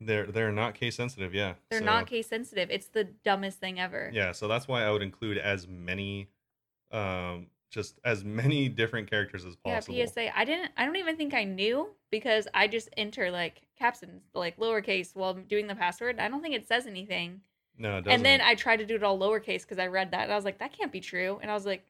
[0.06, 1.54] They're they're not case sensitive, yeah.
[1.70, 2.70] They're So- not case sensitive.
[2.70, 4.10] It's the dumbest thing ever.
[4.12, 6.28] Yeah, so that's why I would include as many,
[6.90, 9.94] um, just as many different characters as possible.
[9.96, 10.06] Yeah.
[10.06, 10.36] PSA.
[10.38, 10.70] I didn't.
[10.76, 15.34] I don't even think I knew because I just enter like captions, like lowercase, while
[15.34, 16.18] doing the password.
[16.18, 17.40] I don't think it says anything.
[17.78, 18.12] No, it doesn't.
[18.12, 20.36] And then I tried to do it all lowercase because I read that and I
[20.36, 21.38] was like, that can't be true.
[21.40, 21.84] And I was like,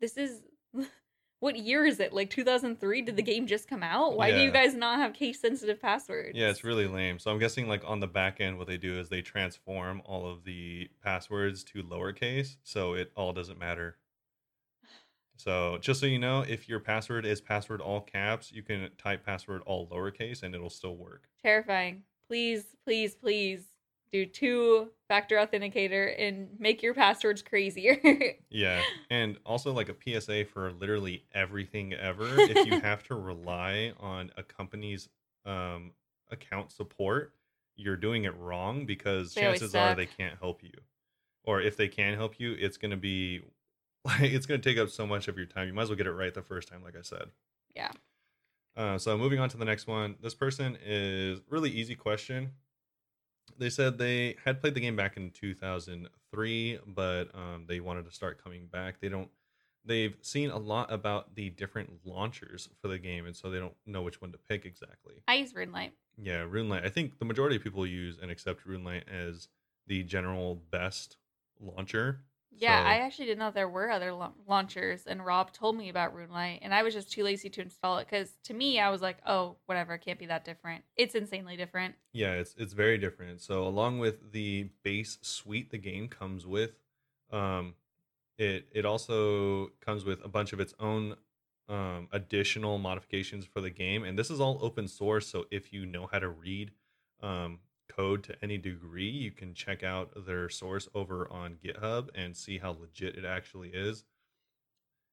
[0.00, 0.42] this is
[1.44, 2.14] what year is it?
[2.14, 3.02] Like 2003?
[3.02, 3.30] Did the mm-hmm.
[3.30, 4.16] game just come out?
[4.16, 6.30] Why do you guys not have case sensitive passwords?
[6.34, 7.18] Yeah, it's really lame.
[7.18, 10.26] So I'm guessing like on the back end, what they do is they transform all
[10.26, 13.98] of the passwords to lowercase, so it all doesn't matter.
[15.36, 19.26] So just so you know, if your password is password all caps, you can type
[19.26, 21.28] password all lowercase and it'll still work.
[21.42, 22.04] terrifying.
[22.26, 23.66] Please, please, please
[24.14, 28.00] do two factor authenticator and make your passwords crazier.
[28.48, 32.38] Yeah, and also like a PSA for literally everything ever.
[32.38, 35.08] if you have to rely on a company's
[35.44, 35.90] um,
[36.30, 37.34] account support,
[37.74, 40.70] you're doing it wrong because They chances are they can't help you,
[41.42, 43.42] or if they can help you, it's gonna be
[44.04, 45.66] like it's gonna take up so much of your time.
[45.66, 47.24] You might as well get it right the first time, like I said.
[47.74, 47.90] yeah.
[48.76, 50.14] Uh, so moving on to the next one.
[50.20, 52.52] This person is really easy question.
[53.58, 58.12] They said they had played the game back in 2003, but um, they wanted to
[58.12, 59.00] start coming back.
[59.00, 59.28] They don't.
[59.86, 63.76] They've seen a lot about the different launchers for the game, and so they don't
[63.86, 65.16] know which one to pick exactly.
[65.28, 65.90] I use RuneLite.
[66.16, 66.86] Yeah, RuneLite.
[66.86, 69.48] I think the majority of people use and accept RuneLite as
[69.86, 71.18] the general best
[71.60, 72.20] launcher.
[72.56, 75.88] Yeah, So- I actually didn't know there were other la- launchers, and Rob told me
[75.88, 78.90] about RuneLite, and I was just too lazy to install it because to me, I
[78.90, 80.84] was like, oh, whatever, it can't be that different.
[80.96, 81.96] It's insanely different.
[82.12, 83.40] Yeah, it's it's very different.
[83.40, 86.72] So along with the base suite the game comes with,
[87.30, 87.74] um,
[88.38, 91.16] it it also comes with a bunch of its own
[91.68, 95.26] um, additional modifications for the game, and this is all open source.
[95.26, 96.72] So if you know how to read
[97.22, 102.36] um, code to any degree, you can check out their source over on GitHub and
[102.36, 104.04] see how legit it actually is.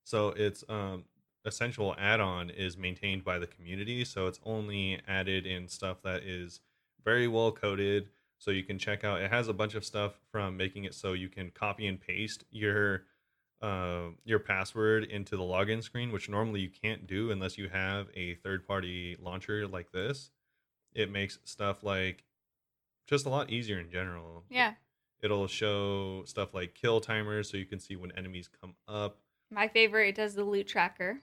[0.04, 1.06] So its um,
[1.46, 6.62] essential add-on is maintained by the community, so it's only added in stuff that is
[7.04, 8.10] very well coded
[8.42, 11.14] so you can check out it has a bunch of stuff from making it so
[11.14, 13.04] you can copy and paste your
[13.62, 18.08] uh, your password into the login screen which normally you can't do unless you have
[18.16, 20.32] a third party launcher like this
[20.94, 22.24] it makes stuff like
[23.12, 24.74] just a lot easier in general Yeah.
[25.22, 29.20] it'll show stuff like kill timers so you can see when enemies come up
[29.52, 31.20] My favorite, it does the loot tracker.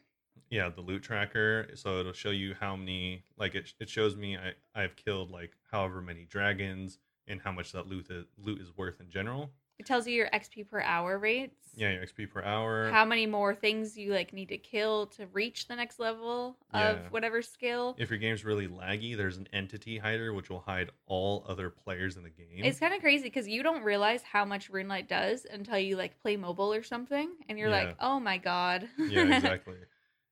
[0.50, 4.36] yeah the loot tracker so it'll show you how many like it, it shows me
[4.36, 8.70] I, i've killed like however many dragons and how much that loot is, loot is
[8.76, 11.54] worth in general It tells you your XP per hour rates.
[11.76, 15.26] yeah your xp per hour How many more things you like need to kill to
[15.28, 17.08] reach the next level of Yeah.
[17.10, 17.94] whatever skill.
[17.98, 22.16] if your game's really laggy there's an entity hider which will hide all other players
[22.16, 25.44] in the game It's kind of crazy because you don't realize how much RuneLite does
[25.44, 27.84] until you like play mobile or something, and you're Yeah.
[27.86, 29.76] like, "Oh my god!" yeah exactly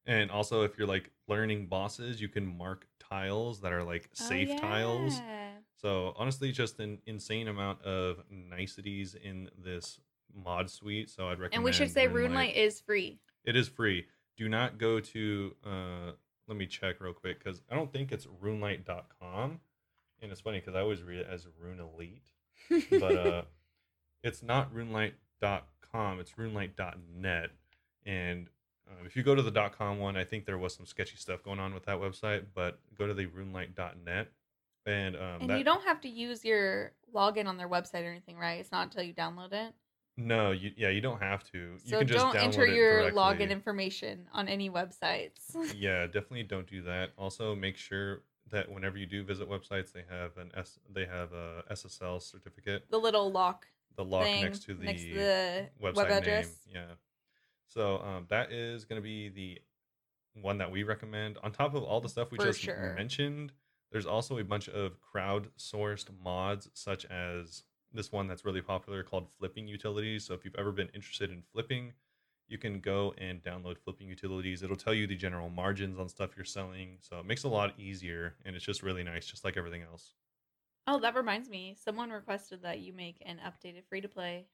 [0.07, 4.25] and also if you're like learning bosses you can mark tiles that are like Oh,
[4.29, 5.46] safe tiles yeah.
[5.87, 10.01] So honestly, just an insane amount of niceties in this
[10.35, 11.09] mod suite.
[11.09, 11.55] So I'd recommend.
[11.55, 12.31] And we should say RuneLite.
[12.31, 13.21] RuneLite is free.
[13.45, 14.09] It is free.
[14.37, 15.55] Do not go to.
[15.65, 16.11] uh
[16.49, 19.61] Let me check real quick because I don't think it's RuneLite.com,
[20.23, 22.33] and it's funny because I always read it as Rune Elite,
[22.91, 23.43] but uh,
[24.25, 26.19] it's not RuneLite.com.
[26.19, 27.51] It's RuneLite.net,
[28.05, 28.49] and
[28.91, 31.45] um, if you go to the .com one, I think there was some sketchy stuff
[31.45, 32.47] going on with that website.
[32.57, 34.33] But go to the RuneLite.net,
[34.87, 38.11] and um, and that, you don't have to use your login on their website or
[38.11, 38.61] anything, right?
[38.61, 39.75] It's not until you download it.
[40.17, 41.59] No, you yeah, you don't have to.
[41.59, 43.21] You So can just don't enter your directly.
[43.47, 45.55] login information on any websites.
[45.77, 47.11] yeah, definitely don't do that.
[47.19, 51.33] Also, make sure that whenever you do visit websites, they have an S they have
[51.33, 53.67] a SSL certificate, the little lock
[53.97, 56.47] the lock thing next to the, next to the website web address.
[56.73, 56.77] name.
[56.77, 56.95] Yeah.
[57.67, 59.59] So um, that is going to be the
[60.41, 61.39] one that we recommend.
[61.43, 62.95] On top of all the stuff we For just sure.
[62.97, 63.53] mentioned,
[63.91, 69.29] there's also a bunch of crowd-sourced mods, such as this one that's really popular called
[69.39, 70.27] Flipping Utilities.
[70.27, 71.95] So if you've ever been interested in flipping,
[72.49, 74.63] you can go and download Flipping Utilities.
[74.63, 76.99] It'll tell you the general margins on stuff you're selling.
[77.01, 79.83] So it makes it a lot easier, and it's just really nice, just like everything
[79.83, 80.15] else.
[80.87, 81.75] Oh, that reminds me.
[81.75, 84.47] Someone requested that you make an updated free to play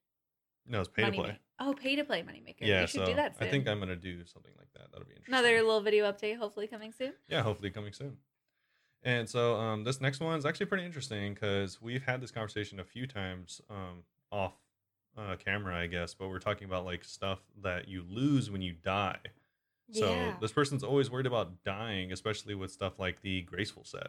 [0.67, 1.29] No, it's pay to play.
[1.59, 2.63] ma- Oh, pay to play moneymaker.
[2.63, 4.91] Yeah, you should so do that I think I'm gonna do something like that.
[4.93, 5.35] That'll be interesting.
[5.35, 7.15] Another little video update, hopefully coming soon.
[7.29, 8.17] yeah, hopefully coming soon.
[9.05, 12.79] And so um, this next one is actually pretty interesting because we've had this conversation
[12.79, 14.55] a few times um, off
[15.19, 18.75] uh, camera, I guess, but we're talking about like stuff that you lose when you
[18.85, 19.19] die.
[19.91, 20.35] So yeah.
[20.41, 24.09] this person's always worried about dying, especially with stuff like the graceful set.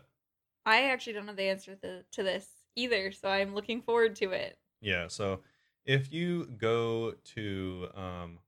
[0.66, 4.32] I actually don't know the answer to, to this either, so I'm looking forward to
[4.32, 4.58] it.
[4.80, 5.08] Yeah.
[5.08, 5.41] So
[5.86, 8.39] if you go to um,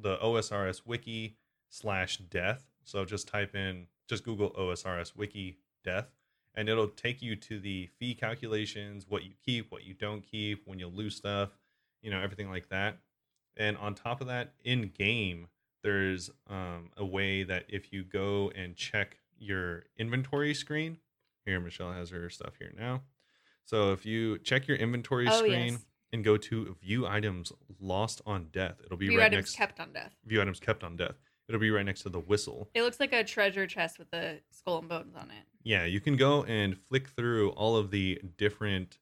[0.00, 1.36] the OSRS wiki
[1.68, 6.06] slash death, so just type in, just Google OSRS wiki death,
[6.54, 10.62] and it'll take you to the fee calculations, what you keep, what you don't keep,
[10.66, 11.50] when you lose stuff,
[12.02, 12.98] you know, everything like that.
[13.56, 15.48] And on top of that, in game,
[15.82, 20.98] there's um, a way that if you go and check your inventory screen,
[21.44, 23.02] here Michelle has her stuff here now.
[23.64, 25.86] So if you check your inventory Oh, screen yes.
[26.12, 29.80] and go to view items lost on death, it'll be View right items next kept
[29.80, 30.12] on death.
[30.26, 31.14] view items kept on death.
[31.48, 32.68] It'll be right next to the whistle.
[32.74, 35.44] It looks like a treasure chest with the skull and bones on it.
[35.62, 38.98] Yeah, you can go and flick through all of the different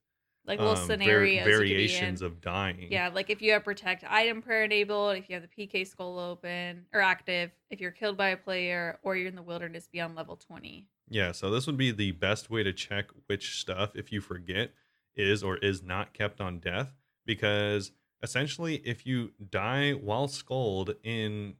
[0.46, 1.44] Like little um, scenarios.
[1.44, 2.88] be variations of dying.
[2.90, 6.18] Yeah, like if you have protect item prayer enabled, if you have the PK skull
[6.18, 10.16] open or active, if you're killed by a player, or you're in the wilderness beyond
[10.16, 10.86] level 20.
[11.10, 14.72] Yeah, so this would be the best way to check which stuff, if you forget,
[15.16, 16.92] is or is not kept on death.
[17.24, 17.92] Because
[18.22, 21.54] essentially, if you die while skulled in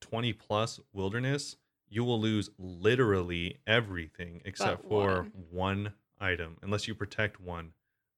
[0.00, 1.56] 20 plus wilderness,
[1.90, 5.32] you will lose literally everything except But for one.
[5.50, 7.72] one item, unless you protect one,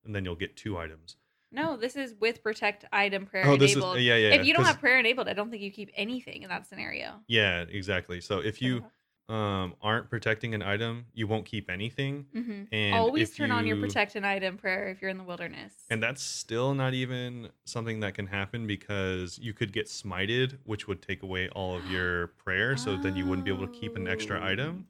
[0.04, 1.16] and then you'll get two items.
[1.50, 4.00] No, this is with protect item prayer Oh, this is enabled.
[4.00, 4.34] yeah, yeah.
[4.34, 7.20] if you don't have prayer enabled, I don't think you keep anything in that scenario.
[7.26, 8.20] yeah, exactly.
[8.20, 8.88] So if you uh-huh.
[9.28, 12.26] Um aren't protecting an item, you won't keep anything.
[12.32, 15.24] hmm And always turn on your you- protect an item prayer if you're in the
[15.24, 15.72] wilderness.
[15.90, 20.88] And that's still not even something that can happen because you could get smited, which
[20.88, 22.76] would take away all of your prayer.
[22.76, 24.44] So then you wouldn't be able to keep an extra Oh.
[24.46, 24.88] item.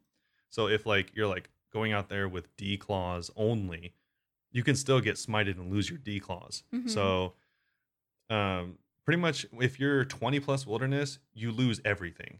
[0.49, 3.93] So if like you're like going out there with D claws only,
[4.51, 6.63] you can still get smited and lose your D claws.
[6.73, 6.89] Mhm.
[6.89, 7.33] So
[8.29, 12.39] um pretty much if you're 20 plus wilderness, you lose everything.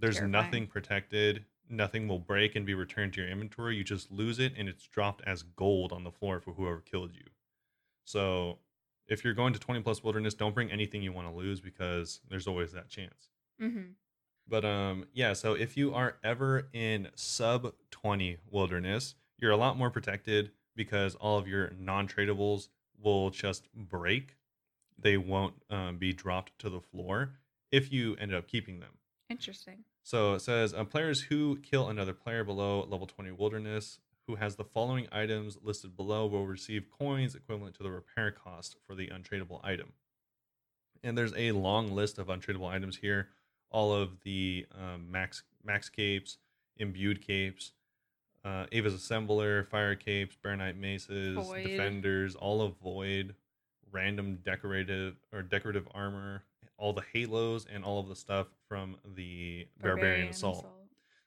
[0.00, 0.32] There's Terrifying.
[0.32, 1.44] nothing protected.
[1.68, 3.76] Nothing will break and be returned to your inventory.
[3.76, 7.14] You just lose it and it's dropped as gold on the floor for whoever killed
[7.14, 7.24] you.
[8.04, 8.58] So
[9.06, 12.20] if you're going to 20 plus wilderness, don't bring anything you want to lose because
[12.28, 13.28] there's always that chance.
[13.60, 13.92] hmm
[14.48, 19.76] But um yeah, so if you are ever in sub 20 wilderness, you're a lot
[19.76, 24.36] more protected because all of your non-tradables will just break.
[24.98, 27.32] They won't um, be dropped to the floor
[27.70, 28.92] if you end up keeping them.
[29.30, 29.84] Interesting.
[30.02, 34.64] So it says players who kill another player below level 20 wilderness who has the
[34.64, 39.60] following items listed below will receive coins equivalent to the repair cost for the untradeable
[39.64, 39.92] item.
[41.02, 43.28] And there's a long list of untradeable items here.
[43.70, 46.38] All of the um, max max capes,
[46.76, 47.72] imbued capes,
[48.44, 51.64] uh, Ava's assembler, fire capes, Bear Knight maces, Void.
[51.66, 53.34] defenders, all of void,
[53.92, 56.44] random decorative or decorative armor,
[56.80, 60.66] all the halos, and all of the stuff from the barbarian, assault.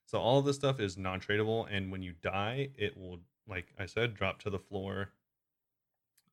[0.06, 3.86] So all of this stuff is non-tradable, and when you die, it will, like I
[3.86, 5.10] said, drop to the floor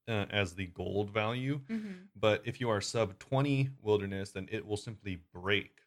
[0.08, 1.60] uh, as the gold value.
[1.68, 5.80] hmm But if you are sub 20 wilderness, then it will simply break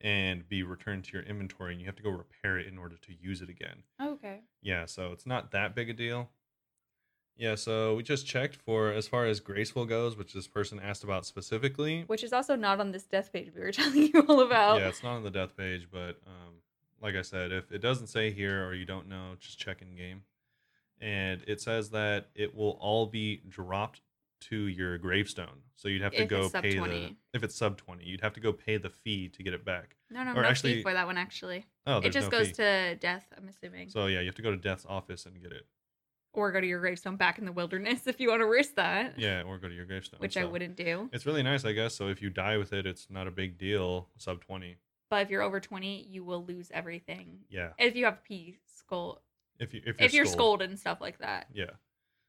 [0.00, 2.96] and be returned to your inventory, and you have to go repair it in order
[2.96, 3.82] to use it again.
[4.00, 4.40] Okay.
[4.62, 6.30] Yeah, so it's not that big a deal.
[7.36, 11.02] Yeah, so we just checked for as far as graceful goes, which this person asked
[11.02, 12.04] about specifically.
[12.06, 14.80] Which is also not on this death page we were telling you all about.
[14.80, 16.54] Yeah, it's not on the death page, but um,
[17.02, 19.96] like I said, if it doesn't say here or you don't know, just check in
[19.96, 20.22] game.
[21.00, 24.00] And it says that it will all be dropped
[24.42, 25.62] to your gravestone.
[25.74, 28.40] So you'd have to If go pay the if it's sub twenty, you'd have to
[28.40, 29.96] go pay the fee to get it back.
[30.10, 31.66] No, no, Or no actually- fee for that one actually.
[31.86, 32.54] Oh, it just no goes fee.
[32.54, 33.88] to death, I'm assuming.
[33.90, 35.66] So yeah, you have to go to Death's office and get it.
[36.36, 39.18] Or go to your gravestone back in the wilderness if you want to risk that.
[39.18, 40.20] Yeah, or go to your gravestone.
[40.20, 41.08] Which I wouldn't do.
[41.12, 41.94] It's really nice, I guess.
[41.94, 44.08] So if you die with it, it's not a big deal.
[44.18, 44.76] Sub twenty.
[45.10, 47.40] But if you're over 20, you will lose everything.
[47.48, 47.68] Yeah.
[47.78, 49.22] If you have P skull,
[49.60, 50.60] If you if you're, if you're skulled.
[50.60, 51.46] skulled and stuff like that.
[51.52, 51.70] Yeah.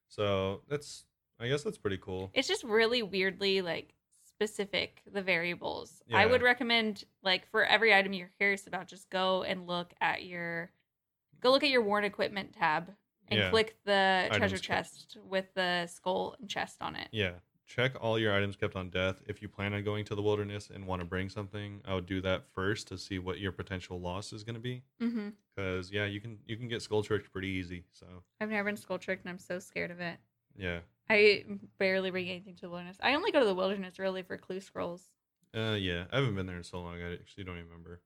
[0.10, 1.06] So that's
[1.40, 2.32] I guess that's pretty cool.
[2.34, 3.94] It's just really weirdly like
[4.28, 6.02] specific the variables.
[6.14, 10.24] I would recommend like for every item you're curious about, just go and look at
[10.26, 10.70] your
[11.42, 12.92] go look at your worn equipment tab
[13.30, 13.50] and Yeah.
[13.50, 14.64] click the Items treasure kept.
[14.66, 17.08] chest with the skull and chest on it.
[17.12, 17.34] Yeah.
[17.68, 19.24] Check all your items kept on death.
[19.28, 22.06] If you plan on going to the wilderness and want to bring something, I would
[22.06, 24.84] do that first to see what your potential loss is going to be.
[25.02, 25.30] Mm-hmm.
[25.56, 27.86] Because yeah, you can you can get skull tricked pretty easy.
[27.92, 28.06] So
[28.40, 30.18] I've never been skull tricked and I'm so scared of it.
[30.56, 30.82] Yeah.
[31.10, 31.44] I
[31.80, 32.98] barely bring anything to the wilderness.
[33.02, 35.10] I only go to the wilderness really for clue scrolls.
[35.56, 37.02] Uh, yeah, I haven't been there in so long.
[37.02, 38.02] I actually don't even remember.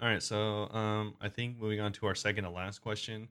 [0.00, 3.28] All right, so um, I think moving on to our second to last question,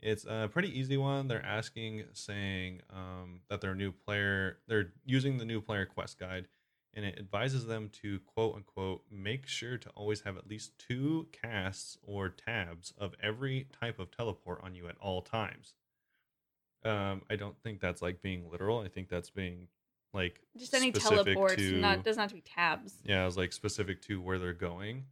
[0.00, 1.28] it's a pretty easy one.
[1.28, 6.46] They're asking, saying um, that their new player, they're using the new player quest guide,
[6.94, 11.26] and it advises them to quote unquote make sure to always have at least two
[11.32, 15.74] casts or tabs of every type of teleport on you at all times.
[16.84, 18.80] Um, I don't think that's like being literal.
[18.80, 19.66] I think that's being
[20.14, 22.94] like Just any teleports, to- not doesn't have to be tabs.
[23.04, 25.04] yeah, it's like specific to where they're going.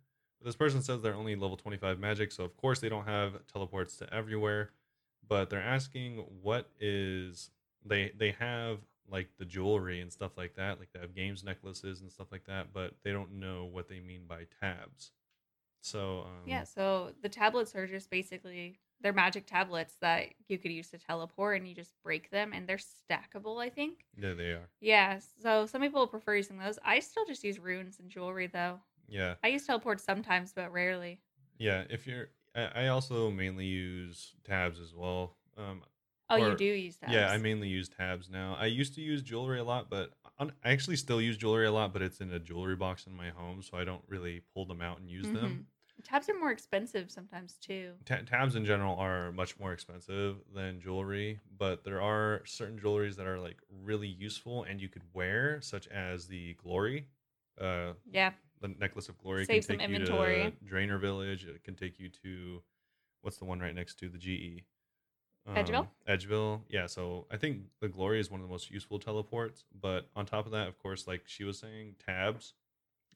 [0.47, 3.44] But this person says they're only level 25 magic, so of course they don't have
[3.53, 4.70] teleports to everywhere.
[5.26, 7.51] But they're asking what is
[7.84, 8.78] they they have
[9.11, 12.44] like the jewelry and stuff like that, like they have games necklaces and stuff like
[12.47, 15.11] that, but they don't know what they mean by tabs.
[15.80, 20.70] So um, Yeah, so the tablets are just basically they're magic tablets that you could
[20.70, 24.05] use to teleport and you just break them and they're stackable, I think.
[24.16, 24.68] yeah, they are.
[24.80, 26.78] Yeah, so some people prefer using those.
[26.84, 28.78] I still just use runes and jewelry though.
[29.09, 31.20] Yeah, I use teleport sometimes, but rarely.
[31.59, 31.84] yeah.
[31.90, 35.36] If you're, I, I also mainly use tabs as well.
[35.57, 35.82] Um,
[36.28, 37.12] Oh, Or- you do use tabs.
[37.12, 38.57] Yeah, I mainly use tabs now.
[38.59, 41.92] I used to use jewelry a lot, but I actually still use jewelry a lot,
[41.92, 44.82] but it's in a jewelry box in my home, so I don't really pull them
[44.82, 45.68] out and use them.
[46.00, 46.04] Mhm.
[46.04, 47.94] Tabs are more expensive sometimes too.
[48.07, 53.14] Ta- tabs in general are much more expensive than jewelry, but there are certain jewelries
[53.16, 57.07] that are like really useful and you could wear, such as the glory.
[57.57, 58.32] Uh, Yeah.
[58.61, 60.54] The necklace of glory Save can take you inventory.
[60.68, 61.44] to Draynor Village.
[61.44, 62.62] It can take you to
[63.22, 64.64] what's the one right next to the GE?
[65.48, 65.80] Edgeville?
[65.80, 66.61] Um, Edgeville.
[66.68, 66.86] Yeah.
[66.86, 69.64] So I think the glory is one of the most useful teleports.
[69.80, 72.54] But on top of that, of course, like she was saying, tabs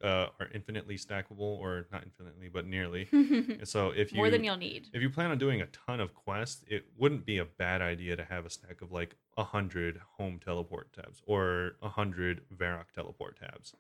[0.03, 3.09] uh, are infinitely stackable, or not infinitely, but nearly.
[3.65, 4.89] So if you more than you'll need.
[4.93, 8.17] if you plan on doing a ton of quests, it wouldn't be a bad idea
[8.17, 12.91] to have a stack of like a hundred home teleport tabs or a hundred Varrock
[12.95, 13.75] teleport tabs,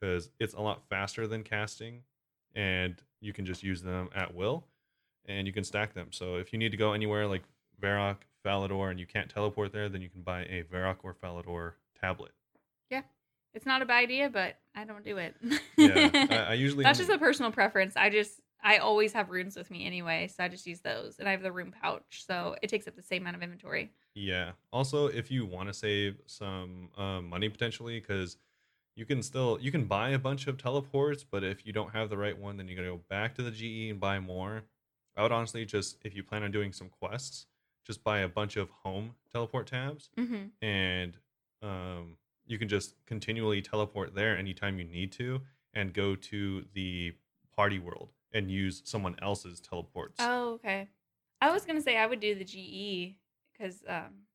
[0.00, 2.02] because it's a lot faster than casting,
[2.54, 4.64] and you can just use them at will,
[5.26, 6.08] and you can stack them.
[6.10, 7.42] So if you need to go anywhere like
[7.80, 11.72] Varrock, Falador, and you can't teleport there, then you can buy a Varrock or Falador
[12.00, 12.32] tablet.
[12.90, 13.02] Yeah.
[13.52, 15.34] It's not a bad idea, but I don't do it.
[15.76, 17.96] Yeah, I, I usually That's just a personal preference.
[17.96, 21.18] I just I always have runes with me anyway, so I just use those.
[21.18, 23.90] And I have the rune pouch, so it takes up the same amount of inventory.
[24.14, 24.52] Yeah.
[24.72, 28.36] Also, if you want to save some uh, money potentially, because
[29.00, 32.10] you can still you can buy a bunch of teleports, but if you don't have
[32.10, 34.64] the right one, then you got to go back to the GE and buy more.
[35.16, 37.46] I would honestly just if you plan on doing some quests,
[37.86, 40.44] just buy a bunch of home teleport tabs, Mm-hmm.
[40.64, 41.16] and
[41.62, 45.40] um, you can just continually teleport there anytime you need to,
[45.72, 47.14] and go to the
[47.56, 50.16] party world and use someone else's teleports.
[50.18, 50.88] Oh, okay.
[51.40, 53.14] I was gonna say I would do the GE
[53.52, 54.26] because um,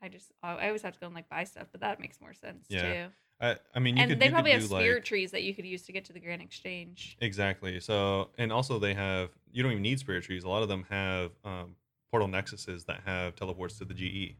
[0.00, 2.20] I just I I always have to go and like buy stuff, but that makes
[2.20, 3.10] more sense Yeah, too.
[3.40, 5.42] I, I mean, you and could they you could probably have spirit like, trees that
[5.42, 7.16] you could use to get to the Grand Exchange.
[7.20, 7.80] Exactly.
[7.80, 10.44] So, and also they have you don't even need spirit trees.
[10.44, 11.76] A lot of them have um,
[12.10, 14.36] portal nexuses that have teleports to the GE.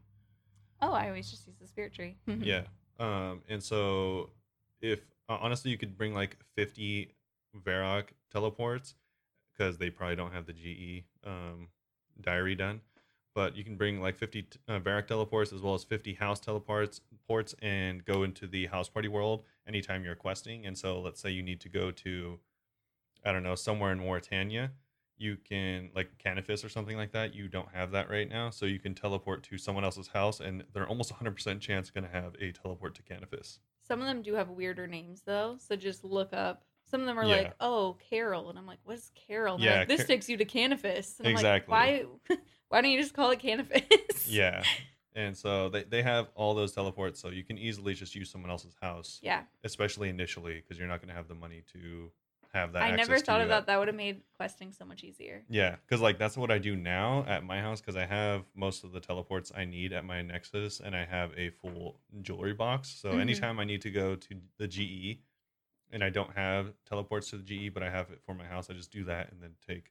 [0.83, 2.17] Oh, I always just use the spirit tree.
[2.27, 2.63] Yeah.
[2.99, 4.31] Um, and so
[4.83, 7.15] if uh, honestly, you could bring like fifty
[7.65, 8.95] Varrock teleports
[9.53, 11.69] because they probably don't have the GE um,
[12.21, 12.81] diary done.
[13.35, 16.41] But you can bring like 50 t- uh, Varrock teleports as well as 50 house
[16.41, 20.67] teleports ports and go into the house party world anytime you're questing.
[20.67, 22.41] And so let's say you need to go to,
[23.25, 24.71] I don't know, somewhere in Morytania.
[25.17, 27.35] You can, like Canifis or something like that.
[27.35, 28.51] You don't have that right now.
[28.51, 32.11] So you can teleport to someone else's house and they're almost 100% chance going to
[32.11, 33.59] have a teleport to Canifis.
[33.87, 36.65] Some of them do have weirder names though, so just look up.
[36.91, 37.37] Some of them are Yeah.
[37.37, 40.37] like, "Oh, Carol," and I'm like, "What is Carol?" Yeah, like, this Car- takes you
[40.39, 41.19] to Canifis.
[41.21, 41.73] And I'm Exactly.
[41.73, 42.37] Like, why?
[42.71, 44.27] Why don't you just call it cannabis?
[44.27, 44.63] Yeah.
[45.17, 47.19] And so they, they have all those teleports.
[47.21, 51.01] So you can easily just use someone else's house, Yeah, especially initially, because you're not
[51.01, 52.13] going to have the money to
[52.53, 52.83] have that.
[52.85, 53.67] I never thought of that.
[53.67, 55.43] That would have made questing so much easier.
[55.51, 58.85] Yeah, because like that's what I do now at my house because I have most
[58.85, 62.89] of the teleports I need at my Nexus, and I have a full jewelry box.
[62.89, 63.21] So Mhm.
[63.21, 65.19] anytime I need to go to the GE,
[65.91, 68.71] and I don't have teleports to the GE, but I have it for my house,
[68.71, 69.91] I just do that and then take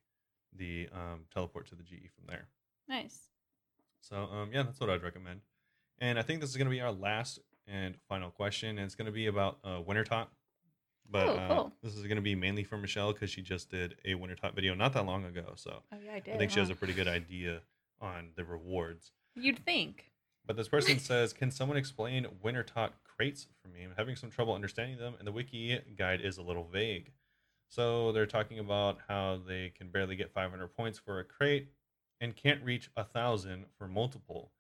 [0.53, 2.47] the um, teleport to the GE from there.
[2.89, 3.27] Nice.
[4.01, 5.41] So um, yeah, that's what I'd recommend.
[5.99, 8.95] And I think this is going to be our last and final question, and it's
[8.95, 10.27] going to be about uh, Wintertodt.
[11.11, 11.73] But Oh, uh, cool.
[11.83, 14.73] this is going to be mainly for Michelle because she just did a Wintertodt video
[14.75, 15.53] not that long ago.
[15.55, 16.35] So Oh yeah, I did.
[16.35, 16.73] I think she has huh?
[16.73, 17.61] a pretty good idea
[18.01, 19.11] on the rewards.
[19.35, 20.11] You'd think.
[20.45, 23.83] But this person says, "Can someone explain Wintertodt crates for me?
[23.83, 27.11] I'm having some trouble understanding them, and the wiki guide is a little vague."
[27.69, 31.67] So they're talking about how they can barely get 500 points for a crate
[32.19, 34.51] and can't reach a thousand for multiple.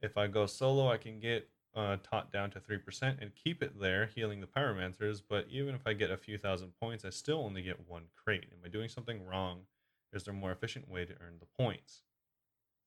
[0.00, 3.78] If I go solo, I can get uh, taught down to 3% and keep it
[3.80, 5.22] there, healing the pyromancers.
[5.26, 8.46] But even if I get a few thousand points, I still only get one crate.
[8.52, 9.60] Am I doing something wrong?
[10.12, 12.02] Is there a more efficient way to earn the points?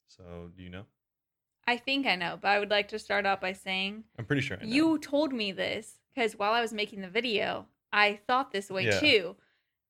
[0.07, 0.85] So, do you know?
[1.67, 4.41] I think I know, but I would like to start out by saying I'm pretty
[4.41, 4.71] sure I know.
[4.71, 8.85] you told me this because while I was making the video, I thought this way
[8.85, 8.99] Yeah.
[8.99, 9.35] too.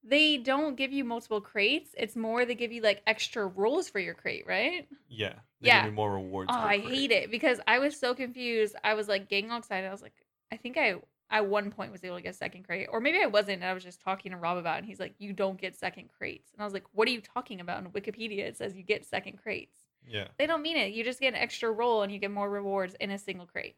[0.04, 1.92] They don't give you multiple crates.
[1.98, 4.88] It's more they give you like extra rolls for your crate, right?
[5.10, 5.34] Yeah.
[5.62, 5.90] They Yeah.
[5.90, 6.50] more rewards.
[6.54, 6.94] Oh, I crate.
[6.94, 8.76] hate it because I was so confused.
[8.84, 9.88] I was like getting all excited.
[9.88, 10.14] I was like,
[10.52, 10.96] I think I
[11.32, 13.62] at one point was able to get second crate, or maybe I wasn't.
[13.62, 15.76] And I was just talking to Rob about, it, and he's like, "You don't get
[15.76, 18.76] second crates," and I was like, "What are you talking about?" In Wikipedia, it says
[18.76, 19.78] you get second crates.
[20.08, 20.30] Yeah.
[20.40, 20.92] They don't mean it.
[20.94, 23.76] You just get an extra roll, and you get more rewards in a single crate.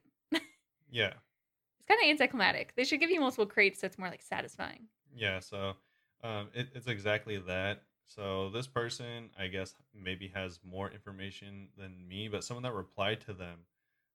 [0.89, 1.13] Yeah.
[1.79, 2.73] It's kind of anticlimactic.
[2.75, 4.87] They should give you multiple crates so it's more like satisfying.
[5.13, 5.73] Yeah, so
[6.23, 7.83] um, it, it's exactly that.
[8.05, 13.21] So this person, I guess, maybe has more information than me, but someone that replied
[13.21, 13.59] to them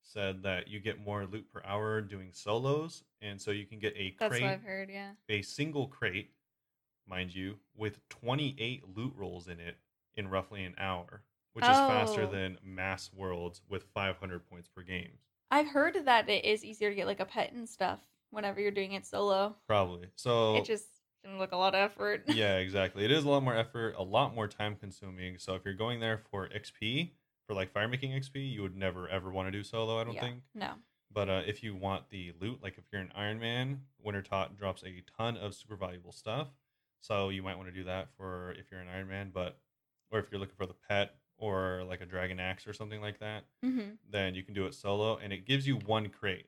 [0.02, 3.94] said that you get more loot per hour doing solos, and so you can get
[3.96, 4.90] a That's what I've crate, heard.
[4.90, 5.12] Yeah.
[5.28, 6.30] a single crate,
[7.08, 9.76] mind you, with 28 loot rolls in it
[10.14, 11.22] in roughly an hour,
[11.54, 12.30] which is faster Oh.
[12.30, 15.12] than mass worlds with 500 points per game.
[15.50, 18.00] I've heard that it is easier to get like a pet and stuff
[18.30, 19.56] whenever you're doing it solo.
[19.66, 20.08] Probably.
[20.16, 20.86] So It just
[21.26, 22.22] didn't look a lot of effort.
[22.28, 23.04] yeah, exactly.
[23.04, 25.38] It is a lot more effort, a lot more time consuming.
[25.38, 27.10] So if you're going there for XP,
[27.46, 30.14] for like fire making XP, you would never ever want to do solo, I don't
[30.14, 30.22] Yeah.
[30.22, 30.42] think.
[30.54, 30.70] No.
[31.12, 34.82] But uh, if you want the loot, like if you're an Iron Man, Wintertodt drops
[34.82, 36.48] a ton of super valuable stuff.
[37.00, 39.58] So you might want to do that for if you're an Iron Man, but
[40.10, 43.18] or if you're looking for the pet or like a dragon axe or something like
[43.20, 46.46] that, hmm then you can do it solo and it gives you one crate.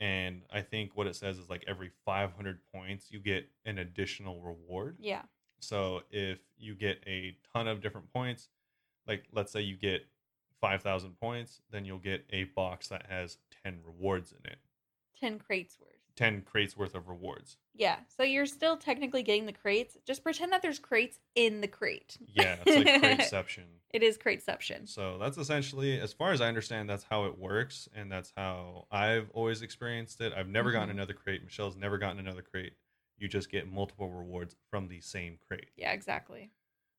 [0.00, 4.40] And I think what it says is like every 500 points, you get an additional
[4.40, 4.96] reward.
[5.00, 5.22] Yeah.
[5.60, 8.48] So if you get a ton of different points,
[9.06, 10.06] like let's say you get
[10.60, 14.58] 5,000 points, then you'll get a box that has 10 rewards in it.
[15.20, 15.97] 10 crates worth.
[16.18, 17.56] 10 crates worth of rewards.
[17.74, 17.96] Yeah.
[18.16, 19.96] So you're still technically getting the crates.
[20.04, 22.18] Just pretend that there's crates in the crate.
[22.26, 23.62] Yeah, it's like crateception.
[23.90, 24.88] It is crateception.
[24.88, 28.86] So that's essentially, as far as I understand, that's how it works, and that's how
[28.90, 30.32] I've always experienced it.
[30.36, 30.92] I've never gotten Mhm.
[30.98, 31.44] another crate.
[31.44, 32.72] Michelle's never gotten another crate.
[33.16, 35.70] You just get multiple rewards from the same crate.
[35.76, 36.50] Yeah, exactly.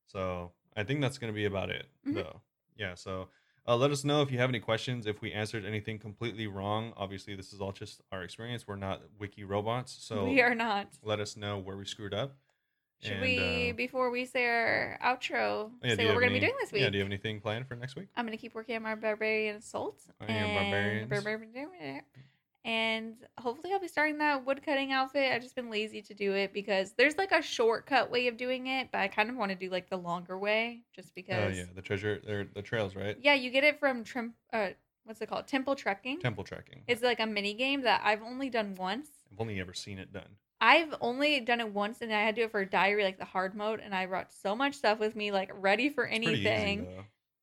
[0.06, 2.14] So I think that's going to be about it, Mhm.
[2.14, 2.40] though.
[2.76, 2.94] Yeah.
[2.94, 3.28] So
[3.70, 5.06] uh, let us know if you have any questions.
[5.06, 8.66] If we answered anything completely wrong, obviously this is all just our experience.
[8.66, 10.88] We're not wiki robots, so we are not.
[11.04, 12.36] let us know where we screwed up.
[13.00, 16.40] Should And, we, uh, before we say our outro, yeah, say what we're going to
[16.40, 16.82] be doing this week?
[16.82, 16.90] Yeah.
[16.90, 18.08] Do you have anything planned for next week?
[18.16, 20.00] I'm going to keep working on my barbarian assault.
[20.20, 22.04] On your and barbarians?
[22.64, 25.32] And hopefully, I'll be starting that woodcutting outfit.
[25.32, 28.66] I've just been lazy to do it because there's like a shortcut way of doing
[28.66, 31.36] it, but I kind of want to do like the longer way just because.
[31.38, 31.58] Oh because.
[31.58, 33.16] yeah, the treasure, or the trails, right?
[33.20, 34.34] Yeah, you get it from Trim.
[34.52, 34.68] Uh,
[35.04, 35.46] what's it called?
[35.46, 36.20] Temple trekking.
[36.20, 36.82] Temple trekking.
[36.86, 39.08] It's like a mini game that I've only done once.
[39.32, 40.36] I've only ever seen it done.
[40.60, 43.18] I've only done it once, and I had to do it for a diary, like
[43.18, 46.14] the hard mode, and I brought so much stuff with me, like ready for It's
[46.14, 46.86] anything.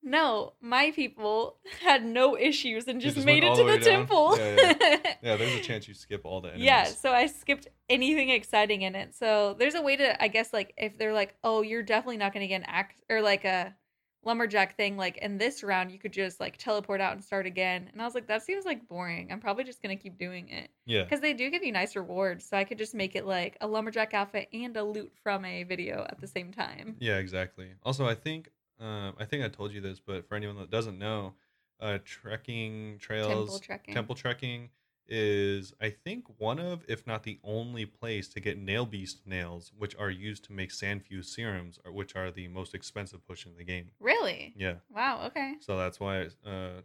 [0.03, 4.37] No, my people had no issues and just, just made it to the the, temple.
[4.37, 6.65] Yeah, Yeah, there's a chance you skip all the enemies.
[6.65, 9.15] Yeah, so I skipped anything exciting in it.
[9.15, 12.33] So there's a way to, I guess, like if they're like, oh, you're definitely not
[12.33, 13.75] going to get an axe or like a
[14.23, 17.89] lumberjack thing, like in this round, you could just like teleport out and start again.
[17.91, 19.29] And I was like, that seems like boring.
[19.31, 21.03] I'm probably just going to keep doing it Yeah.
[21.03, 22.45] because they do give you nice rewards.
[22.47, 25.63] So I could just make it like a lumberjack outfit and a loot from a
[25.63, 26.95] video at the same time.
[26.99, 27.71] Yeah, exactly.
[27.83, 30.97] Also, I think um, I think I told you this, but for anyone that doesn't
[30.99, 31.35] know,
[31.79, 33.93] uh, trekking trails, Temple trekking.
[33.93, 34.69] temple trekking
[35.07, 39.71] is I think one of, if not the only place to get nail beast nails,
[39.77, 43.55] which are used to make sanfew serums, or which are the most expensive push in
[43.55, 43.91] the game.
[43.99, 44.53] Really?
[44.57, 45.25] Yeah, Wow.
[45.27, 45.55] Okay.
[45.61, 46.81] so that's why uh,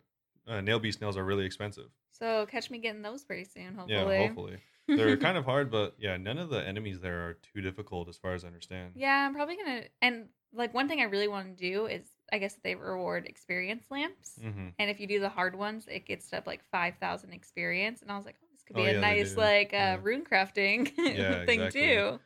[0.46, 1.90] uh, nail beast nails are really expensive.
[2.10, 3.94] So catch me getting those pretty soon, hopefully.
[3.94, 4.58] Yeah, hopefully
[4.94, 8.16] they're kind of hard, but yeah, none of the enemies there are too difficult as
[8.18, 8.94] far as I understand.
[8.94, 9.84] Yeah, I'm probably gonna.
[10.00, 13.86] And like one thing I really want to do is, I guess they reward experience
[13.90, 17.32] lamps, hmm and if you do the hard ones, it gets up like five thousand
[17.32, 18.02] experience.
[18.02, 19.96] And I was like, oh, this could be Oh, a yeah, nice like uh, Yeah.
[20.02, 21.88] rune crafting Yeah, thing exactly.
[21.88, 22.20] too.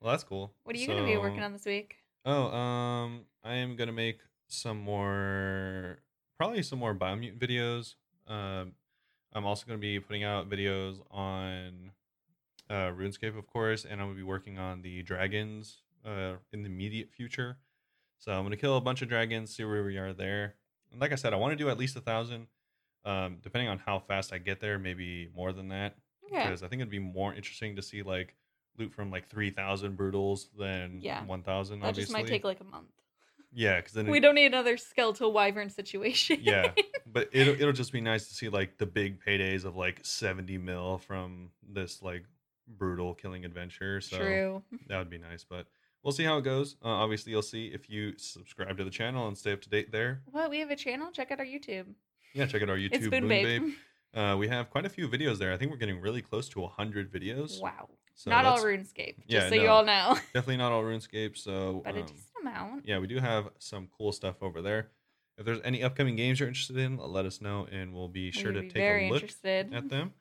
[0.00, 0.54] Well, that's cool.
[0.64, 1.96] What are you gonna be working on this week?
[2.24, 6.00] Oh, um, I am gonna make some more,
[6.36, 7.94] probably some more Biomutant videos.
[8.26, 8.74] Um,
[9.32, 11.92] I'm also gonna be putting out videos on
[12.70, 16.68] uh, RuneScape, of course, and I'm gonna be working on the dragons uh, in the
[16.68, 17.56] immediate future.
[18.18, 20.54] So I'm gonna kill a bunch of dragons, see where we are there.
[20.92, 22.46] And like I said, I want to do at least a thousand.
[23.04, 25.96] Um, depending on how fast I get there, maybe more than that
[26.26, 26.42] Okay.
[26.42, 28.34] because I think it'd be more interesting to see like
[28.76, 31.24] loot from like three thousand brutals than Yeah.
[31.24, 31.80] one thousand.
[31.80, 32.88] That just Obviously, might take like a month.
[33.52, 36.40] Yeah, because then we it- don't need another skeletal wyvern situation.
[36.42, 36.72] Yeah,
[37.06, 40.58] but it'll it'll just be nice to see like the big paydays of like seventy
[40.58, 42.24] mil from this like
[42.68, 44.00] brutal killing adventure.
[44.00, 44.62] So True.
[44.88, 45.66] that would be nice, but
[46.02, 46.76] we'll see how it goes.
[46.84, 49.92] Uh, obviously, you'll see if you subscribe to the channel and stay up to date
[49.92, 50.22] there.
[50.26, 50.50] What?
[50.50, 51.10] We have a channel?
[51.12, 51.86] Check out our YouTube.
[52.34, 53.62] Yeah, check out our YouTube it's Boon Boon Babe.
[53.62, 53.74] Babe.
[54.14, 55.52] Uh, we have quite a few videos there.
[55.52, 57.60] I think we're getting really close to hundred videos.
[57.60, 57.90] Wow.
[58.14, 60.14] So Not all RuneScape, just Yeah, so you all know.
[60.34, 61.36] definitely not all RuneScape.
[61.36, 62.86] So but a um, decent amount.
[62.86, 64.88] yeah, we do have some cool stuff over there.
[65.36, 68.52] If there's any upcoming games you're interested in, let us know, and we'll be sure
[68.52, 69.72] We'd to be take a look interested.
[69.72, 70.12] at them.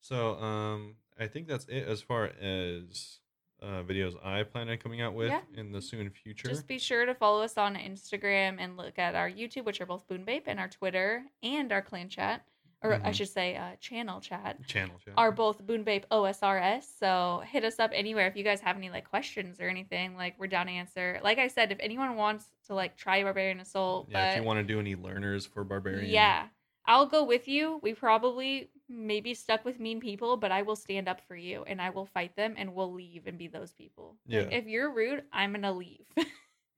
[0.00, 3.18] So um, I think that's it as far as
[3.62, 5.40] uh, videos I plan on coming out with Yeah.
[5.54, 6.48] in the soon future.
[6.48, 9.86] Just be sure to follow us on Instagram and look at our YouTube, which are
[9.86, 12.44] both Boon Babe, and our Twitter and our clan chat,
[12.82, 13.14] or I Mhm.
[13.14, 15.14] should say, uh, channel chat, Channel chat.
[15.16, 16.82] are both Boon Babe OSRS.
[16.98, 20.16] So hit us up anywhere if you guys have any like questions or anything.
[20.16, 21.18] Like we're down to answer.
[21.24, 24.58] Like I said, if anyone wants to like try Barbarian Assault, yeah, if you want
[24.58, 26.10] to do any learners for Barbarian.
[26.10, 26.48] yeah,
[26.84, 27.80] I'll go with you.
[27.82, 31.80] We probably maybe stuck with mean people, but I will stand up for you and
[31.82, 34.16] I will fight them and we'll leave and be those people.
[34.28, 34.56] Like, Yeah.
[34.56, 36.06] if you're rude, I'm gonna leave.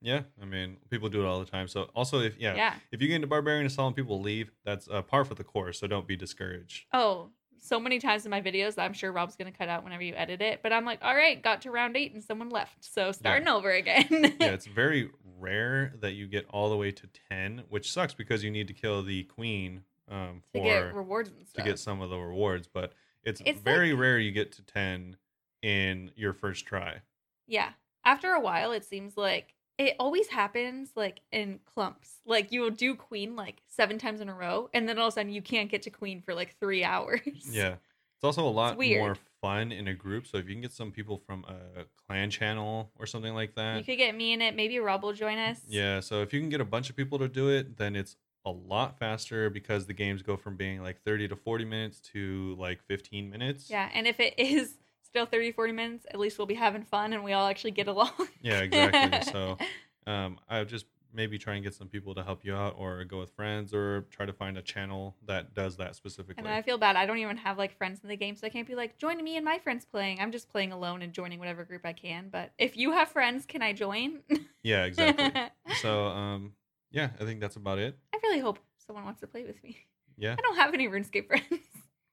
[0.01, 1.67] Yeah, I mean, people do it all the time.
[1.67, 2.75] So also, if yeah, yeah.
[2.93, 5.81] if you get into Barbarian Assault and people leave, that's uh, par for the course.
[5.81, 6.85] So don't be discouraged.
[6.93, 7.31] Oh,
[7.61, 10.15] so many times in my videos that I'm sure Rob's gonna cut out whenever you
[10.15, 10.61] edit it.
[10.63, 13.73] But I'm like, all right, got to round eight and someone left, so starting over
[13.73, 14.07] again.
[14.11, 18.45] yeah, it's very rare that you get all the way to ten, which sucks because
[18.45, 21.65] you need to kill the queen um, to for get rewards and stuff.
[21.65, 22.69] to get some of the rewards.
[22.73, 22.93] But
[23.25, 25.17] it's, It's very rare you get to ten
[25.63, 26.99] in your first try.
[27.47, 27.71] Yeah.
[28.05, 32.17] After a while, it seems like it always happens like in clumps.
[32.27, 35.13] Like you will do queen like seven times in a row, and then all of
[35.13, 37.21] a sudden you can't get to queen for like three hours.
[37.51, 37.75] Yeah,
[38.17, 40.27] it's also a lot more fun in a group.
[40.27, 43.79] So if you can get some people from a clan channel or something like that,
[43.79, 44.57] You could get me in it.
[44.57, 45.61] Maybe Rob will join us.
[45.69, 48.17] Yeah, so if you can get a bunch of people to do it, then it's
[48.45, 52.57] a lot faster because the games go from being like 30 to 40 minutes to
[52.59, 53.69] like 15 minutes.
[53.71, 53.89] Yeah.
[53.93, 57.25] And if it is still 30, 40 minutes, at least we'll be having fun and
[57.25, 58.13] we all actually get along.
[58.41, 59.23] Yeah, exactly.
[59.33, 59.59] so
[60.07, 63.19] um, I just maybe try and get some people to help you out or go
[63.19, 66.45] with friends or try to find a channel that does that specifically.
[66.45, 66.97] And I feel bad.
[66.97, 69.23] I don't even have like friends in the game, so I can't be like, join
[69.23, 70.21] me and my friends playing.
[70.21, 72.29] I'm just playing alone and joining whatever group I can.
[72.31, 74.21] But if you have friends, can I join?
[74.63, 75.33] yeah, exactly.
[75.83, 76.53] so um,
[76.91, 77.97] yeah, I think that's about it.
[78.15, 79.77] I really hope someone wants to play with me.
[80.17, 80.33] Yeah.
[80.37, 81.63] I don't have any RuneScape friends.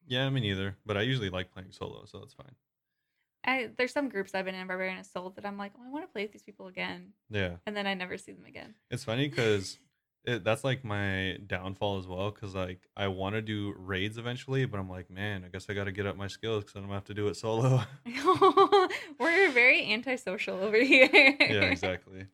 [0.08, 0.76] Yeah, me neither.
[0.86, 2.54] But I usually like playing solo, so that's fine.
[3.48, 6.04] I there's some groups I've been in Barbarian Assault that I'm like, oh, I want
[6.04, 7.56] to play with these people again, Yeah.
[7.66, 8.74] and then I never see them again.
[8.92, 9.78] It's funny because
[10.26, 12.32] it, that's like my downfall as well.
[12.32, 15.74] Because like I want to do raids eventually, but I'm like, man, I guess I
[15.74, 17.82] got to get up my skills because I'm gonna have to do it solo.
[19.20, 21.10] We're very antisocial over here.
[21.14, 22.26] yeah, exactly.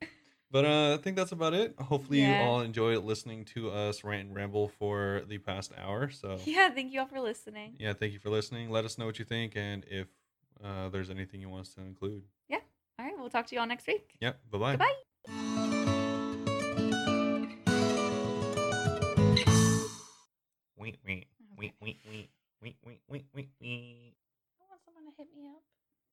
[0.52, 1.76] But uh, I think that's about it.
[1.80, 2.44] Hopefully, yeah.
[2.44, 6.10] you all enjoyed listening to us rant and ramble for the past hour.
[6.10, 7.76] So yeah, thank you all for listening.
[7.80, 8.70] Yeah, thank you for listening.
[8.70, 10.08] Let us know what you think and if
[10.64, 12.24] uh, there's anything you want us to include.
[12.50, 12.58] Yeah.
[13.00, 13.16] All right.
[13.18, 14.16] We'll talk to you all next week.
[14.20, 14.40] Yep.
[14.44, 14.94] Yeah, bye bye.
[15.28, 15.92] Bye.
[20.78, 21.28] Wait, wait,
[21.58, 22.26] wait, wait, wait,
[22.62, 24.16] wait, wait, wait, wait.
[24.60, 25.62] I want someone to hit me up.